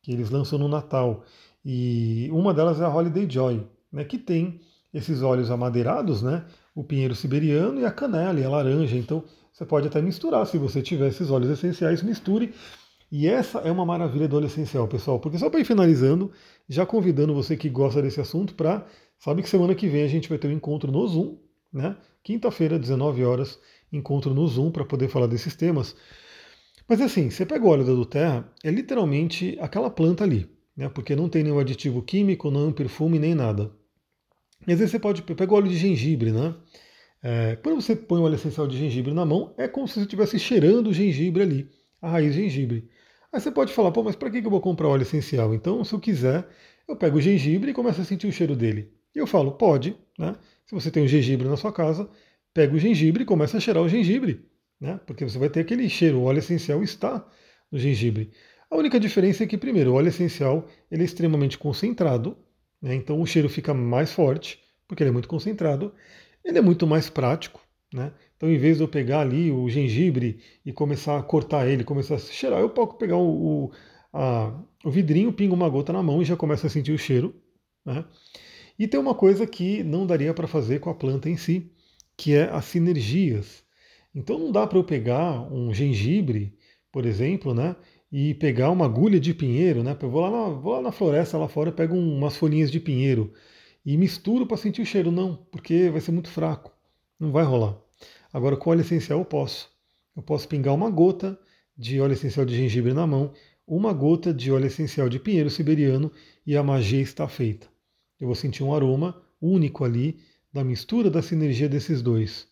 que 0.00 0.12
eles 0.12 0.30
lançam 0.30 0.58
no 0.58 0.68
Natal. 0.68 1.24
E 1.64 2.28
uma 2.32 2.54
delas 2.54 2.80
é 2.80 2.84
a 2.84 2.94
Holiday 2.94 3.28
Joy, 3.28 3.66
né, 3.92 4.04
que 4.04 4.18
tem 4.18 4.60
esses 4.94 5.20
óleos 5.22 5.50
amadeirados, 5.50 6.22
né, 6.22 6.46
o 6.74 6.82
pinheiro 6.82 7.14
siberiano 7.14 7.80
e 7.80 7.84
a 7.84 7.90
canela 7.90 8.38
e 8.40 8.44
a 8.44 8.48
laranja. 8.48 8.96
Então 8.96 9.24
você 9.52 9.66
pode 9.66 9.86
até 9.86 10.00
misturar, 10.00 10.46
se 10.46 10.56
você 10.58 10.80
tiver 10.80 11.08
esses 11.08 11.30
óleos 11.30 11.50
essenciais, 11.50 12.02
misture. 12.02 12.52
E 13.10 13.28
essa 13.28 13.58
é 13.58 13.70
uma 13.70 13.84
maravilha 13.84 14.26
do 14.26 14.36
óleo 14.36 14.46
essencial, 14.46 14.88
pessoal. 14.88 15.20
Porque 15.20 15.36
só 15.36 15.50
para 15.50 15.60
ir 15.60 15.64
finalizando, 15.64 16.32
já 16.66 16.86
convidando 16.86 17.34
você 17.34 17.56
que 17.56 17.68
gosta 17.68 18.00
desse 18.00 18.20
assunto 18.20 18.54
para. 18.54 18.86
Sabe 19.18 19.42
que 19.42 19.48
semana 19.48 19.74
que 19.74 19.86
vem 19.86 20.02
a 20.02 20.08
gente 20.08 20.28
vai 20.28 20.38
ter 20.38 20.48
um 20.48 20.52
encontro 20.52 20.90
no 20.90 21.06
Zoom, 21.06 21.36
né? 21.72 21.96
Quinta-feira, 22.24 22.78
19 22.78 23.22
horas, 23.24 23.58
encontro 23.92 24.32
no 24.34 24.46
Zoom 24.48 24.70
para 24.70 24.84
poder 24.84 25.08
falar 25.08 25.26
desses 25.26 25.54
temas. 25.54 25.94
Mas 26.88 27.00
assim, 27.00 27.30
você 27.30 27.46
pega 27.46 27.64
o 27.64 27.68
óleo 27.68 27.84
da 27.84 28.04
Terra, 28.06 28.52
é 28.64 28.70
literalmente 28.70 29.56
aquela 29.60 29.90
planta 29.90 30.24
ali, 30.24 30.50
né? 30.76 30.88
Porque 30.88 31.14
não 31.14 31.28
tem 31.28 31.44
nenhum 31.44 31.58
aditivo 31.58 32.02
químico, 32.02 32.50
não 32.50 32.72
perfume, 32.72 33.18
nem 33.18 33.34
nada. 33.34 33.70
E 34.66 34.72
às 34.72 34.78
vezes 34.78 34.92
você 34.92 34.98
pode 34.98 35.22
pegar 35.22 35.54
óleo 35.54 35.68
de 35.68 35.76
gengibre, 35.76 36.32
né? 36.32 36.54
É, 37.22 37.56
quando 37.62 37.80
você 37.80 37.94
põe 37.94 38.20
o 38.20 38.24
óleo 38.24 38.34
essencial 38.34 38.66
de 38.66 38.76
gengibre 38.76 39.14
na 39.14 39.24
mão, 39.24 39.54
é 39.56 39.68
como 39.68 39.86
se 39.86 39.94
você 39.94 40.00
estivesse 40.00 40.38
cheirando 40.38 40.88
o 40.88 40.92
gengibre 40.92 41.42
ali, 41.42 41.68
a 42.00 42.08
raiz 42.10 42.34
de 42.34 42.42
gengibre. 42.42 42.88
Aí 43.32 43.40
você 43.40 43.50
pode 43.50 43.72
falar, 43.72 43.92
pô, 43.92 44.02
mas 44.02 44.16
para 44.16 44.30
que 44.30 44.38
eu 44.38 44.50
vou 44.50 44.60
comprar 44.60 44.88
óleo 44.88 45.02
essencial? 45.02 45.54
Então, 45.54 45.84
se 45.84 45.94
eu 45.94 46.00
quiser, 46.00 46.46
eu 46.88 46.96
pego 46.96 47.18
o 47.18 47.20
gengibre 47.20 47.70
e 47.70 47.74
começo 47.74 48.00
a 48.00 48.04
sentir 48.04 48.26
o 48.26 48.32
cheiro 48.32 48.56
dele. 48.56 48.92
E 49.14 49.18
eu 49.18 49.26
falo, 49.26 49.52
pode, 49.52 49.96
né? 50.18 50.36
Se 50.66 50.74
você 50.74 50.90
tem 50.90 51.02
um 51.02 51.08
gengibre 51.08 51.48
na 51.48 51.56
sua 51.56 51.72
casa, 51.72 52.08
pega 52.52 52.74
o 52.74 52.78
gengibre 52.78 53.22
e 53.22 53.26
começa 53.26 53.56
a 53.56 53.60
cheirar 53.60 53.82
o 53.82 53.88
gengibre 53.88 54.44
né? 54.82 55.00
porque 55.06 55.24
você 55.24 55.38
vai 55.38 55.48
ter 55.48 55.60
aquele 55.60 55.88
cheiro, 55.88 56.18
o 56.18 56.24
óleo 56.24 56.40
essencial 56.40 56.82
está 56.82 57.24
no 57.70 57.78
gengibre. 57.78 58.32
A 58.68 58.76
única 58.76 58.98
diferença 58.98 59.44
é 59.44 59.46
que, 59.46 59.56
primeiro, 59.56 59.92
o 59.92 59.94
óleo 59.94 60.08
essencial 60.08 60.66
ele 60.90 61.02
é 61.02 61.04
extremamente 61.04 61.56
concentrado, 61.56 62.36
né? 62.82 62.94
então 62.94 63.20
o 63.20 63.26
cheiro 63.26 63.48
fica 63.48 63.72
mais 63.72 64.12
forte, 64.12 64.60
porque 64.88 65.02
ele 65.02 65.10
é 65.10 65.12
muito 65.12 65.28
concentrado. 65.28 65.94
Ele 66.44 66.58
é 66.58 66.60
muito 66.60 66.86
mais 66.86 67.08
prático, 67.08 67.60
né? 67.94 68.12
Então, 68.36 68.50
em 68.50 68.58
vez 68.58 68.78
de 68.78 68.82
eu 68.82 68.88
pegar 68.88 69.20
ali 69.20 69.52
o 69.52 69.68
gengibre 69.68 70.40
e 70.66 70.72
começar 70.72 71.16
a 71.16 71.22
cortar 71.22 71.68
ele, 71.68 71.84
começar 71.84 72.16
a 72.16 72.18
cheirar, 72.18 72.60
eu 72.60 72.68
posso 72.68 72.94
pegar 72.94 73.16
o, 73.16 73.66
o, 73.66 73.72
a, 74.12 74.52
o 74.84 74.90
vidrinho, 74.90 75.32
pingo 75.32 75.54
uma 75.54 75.68
gota 75.68 75.92
na 75.92 76.02
mão 76.02 76.20
e 76.20 76.24
já 76.24 76.36
começo 76.36 76.66
a 76.66 76.68
sentir 76.68 76.90
o 76.90 76.98
cheiro. 76.98 77.32
Né? 77.84 78.04
E 78.76 78.88
tem 78.88 78.98
uma 78.98 79.14
coisa 79.14 79.46
que 79.46 79.84
não 79.84 80.04
daria 80.04 80.34
para 80.34 80.48
fazer 80.48 80.80
com 80.80 80.90
a 80.90 80.94
planta 80.94 81.30
em 81.30 81.36
si, 81.36 81.70
que 82.16 82.34
é 82.34 82.50
as 82.50 82.64
sinergias. 82.64 83.62
Então 84.12 84.38
não 84.38 84.50
dá 84.50 84.66
para 84.66 84.78
eu 84.78 84.84
pegar 84.84 85.40
um 85.52 85.72
gengibre, 85.72 86.58
por 86.90 87.06
exemplo, 87.06 87.54
né, 87.54 87.76
e 88.12 88.34
pegar 88.34 88.70
uma 88.70 88.84
agulha 88.84 89.18
de 89.18 89.32
pinheiro, 89.32 89.82
né? 89.82 89.96
Eu 90.00 90.10
vou 90.10 90.20
lá 90.20 90.30
na, 90.30 90.48
vou 90.54 90.74
lá 90.74 90.82
na 90.82 90.92
floresta 90.92 91.38
lá 91.38 91.48
fora, 91.48 91.72
pego 91.72 91.96
umas 91.96 92.36
folhinhas 92.36 92.70
de 92.70 92.78
pinheiro 92.78 93.32
e 93.84 93.96
misturo 93.96 94.46
para 94.46 94.58
sentir 94.58 94.82
o 94.82 94.86
cheiro, 94.86 95.10
não, 95.10 95.36
porque 95.50 95.88
vai 95.88 96.00
ser 96.00 96.12
muito 96.12 96.28
fraco, 96.28 96.70
não 97.18 97.32
vai 97.32 97.42
rolar. 97.42 97.76
Agora 98.30 98.56
com 98.56 98.70
óleo 98.70 98.82
essencial 98.82 99.18
eu 99.18 99.24
posso. 99.24 99.70
Eu 100.14 100.22
posso 100.22 100.46
pingar 100.46 100.74
uma 100.74 100.90
gota 100.90 101.38
de 101.76 101.98
óleo 102.00 102.12
essencial 102.12 102.44
de 102.44 102.54
gengibre 102.54 102.92
na 102.92 103.06
mão, 103.06 103.32
uma 103.66 103.94
gota 103.94 104.32
de 104.32 104.52
óleo 104.52 104.66
essencial 104.66 105.08
de 105.08 105.18
pinheiro 105.18 105.48
siberiano 105.48 106.12
e 106.46 106.54
a 106.54 106.62
magia 106.62 107.00
está 107.00 107.26
feita. 107.26 107.66
Eu 108.20 108.26
vou 108.26 108.34
sentir 108.34 108.62
um 108.62 108.74
aroma 108.74 109.22
único 109.40 109.84
ali 109.84 110.20
da 110.52 110.62
mistura 110.62 111.10
da 111.10 111.22
sinergia 111.22 111.68
desses 111.68 112.02
dois. 112.02 112.46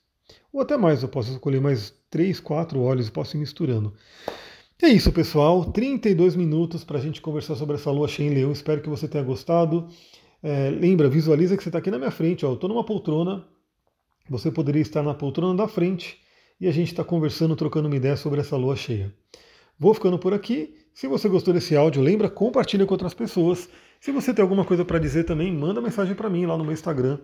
Ou 0.52 0.60
até 0.62 0.76
mais, 0.76 1.02
eu 1.02 1.08
posso 1.08 1.30
escolher 1.30 1.60
mais 1.60 1.92
3, 2.08 2.40
4 2.40 2.80
óleos 2.80 3.08
e 3.08 3.10
posso 3.10 3.36
ir 3.36 3.40
misturando. 3.40 3.94
É 4.82 4.88
isso, 4.88 5.12
pessoal. 5.12 5.66
32 5.66 6.34
minutos 6.34 6.84
para 6.84 6.96
a 6.96 7.00
gente 7.00 7.20
conversar 7.20 7.54
sobre 7.54 7.76
essa 7.76 7.90
lua 7.90 8.08
cheia 8.08 8.30
em 8.30 8.34
leão. 8.34 8.50
Espero 8.50 8.80
que 8.80 8.88
você 8.88 9.06
tenha 9.06 9.22
gostado. 9.22 9.86
É, 10.42 10.70
lembra, 10.70 11.06
visualiza 11.06 11.54
que 11.54 11.62
você 11.62 11.68
está 11.68 11.78
aqui 11.78 11.90
na 11.90 11.98
minha 11.98 12.10
frente. 12.10 12.46
Ó. 12.46 12.48
Eu 12.48 12.54
estou 12.54 12.66
numa 12.66 12.82
poltrona. 12.82 13.44
Você 14.30 14.50
poderia 14.50 14.80
estar 14.80 15.02
na 15.02 15.12
poltrona 15.12 15.54
da 15.54 15.68
frente 15.68 16.18
e 16.58 16.66
a 16.66 16.72
gente 16.72 16.88
está 16.88 17.04
conversando, 17.04 17.54
trocando 17.54 17.88
uma 17.88 17.96
ideia 17.96 18.16
sobre 18.16 18.40
essa 18.40 18.56
lua 18.56 18.74
cheia. 18.74 19.14
Vou 19.78 19.92
ficando 19.92 20.18
por 20.18 20.32
aqui. 20.32 20.74
Se 20.94 21.06
você 21.06 21.28
gostou 21.28 21.52
desse 21.52 21.76
áudio, 21.76 22.00
lembra, 22.00 22.30
compartilha 22.30 22.86
com 22.86 22.94
outras 22.94 23.12
pessoas. 23.12 23.68
Se 24.00 24.10
você 24.10 24.32
tem 24.32 24.42
alguma 24.42 24.64
coisa 24.64 24.82
para 24.82 24.98
dizer 24.98 25.24
também, 25.24 25.52
manda 25.52 25.80
mensagem 25.82 26.14
para 26.14 26.30
mim 26.30 26.46
lá 26.46 26.56
no 26.56 26.64
meu 26.64 26.72
Instagram, 26.72 27.18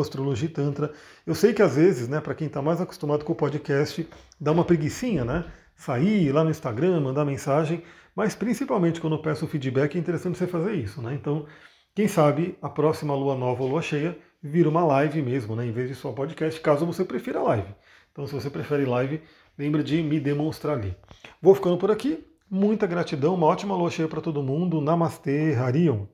astrologitantra. 0.00 0.92
Eu 1.24 1.34
sei 1.34 1.52
que 1.52 1.62
às 1.62 1.76
vezes, 1.76 2.08
né, 2.08 2.20
para 2.20 2.34
quem 2.34 2.48
está 2.48 2.60
mais 2.60 2.80
acostumado 2.80 3.24
com 3.24 3.32
o 3.32 3.36
podcast, 3.36 4.04
dá 4.40 4.50
uma 4.50 4.64
preguiçinha, 4.64 5.24
né? 5.24 5.44
Sair 5.78 6.32
lá 6.32 6.42
no 6.42 6.50
Instagram, 6.50 7.00
mandar 7.00 7.24
mensagem, 7.24 7.84
mas 8.14 8.34
principalmente 8.34 9.00
quando 9.00 9.14
eu 9.14 9.22
peço 9.22 9.46
feedback 9.46 9.94
é 9.94 10.00
interessante 10.00 10.36
você 10.36 10.46
fazer 10.48 10.74
isso, 10.74 11.00
né? 11.00 11.14
Então, 11.14 11.46
quem 11.94 12.08
sabe 12.08 12.58
a 12.60 12.68
próxima 12.68 13.14
lua 13.14 13.36
nova 13.36 13.62
ou 13.62 13.68
lua 13.70 13.80
cheia 13.80 14.18
vira 14.42 14.68
uma 14.68 14.84
live 14.84 15.22
mesmo, 15.22 15.54
né? 15.54 15.64
Em 15.64 15.70
vez 15.70 15.88
de 15.88 15.94
só 15.94 16.10
podcast, 16.10 16.60
caso 16.60 16.84
você 16.84 17.04
prefira 17.04 17.40
live. 17.40 17.72
Então, 18.10 18.26
se 18.26 18.34
você 18.34 18.50
prefere 18.50 18.84
live, 18.84 19.22
lembre 19.56 19.84
de 19.84 20.02
me 20.02 20.18
demonstrar 20.18 20.76
ali. 20.76 20.96
Vou 21.40 21.54
ficando 21.54 21.78
por 21.78 21.92
aqui. 21.92 22.26
Muita 22.50 22.84
gratidão, 22.84 23.34
uma 23.36 23.46
ótima 23.46 23.76
lua 23.76 23.88
cheia 23.88 24.08
para 24.08 24.20
todo 24.20 24.42
mundo. 24.42 24.80
Namastê, 24.80 25.54
Harion. 25.54 26.06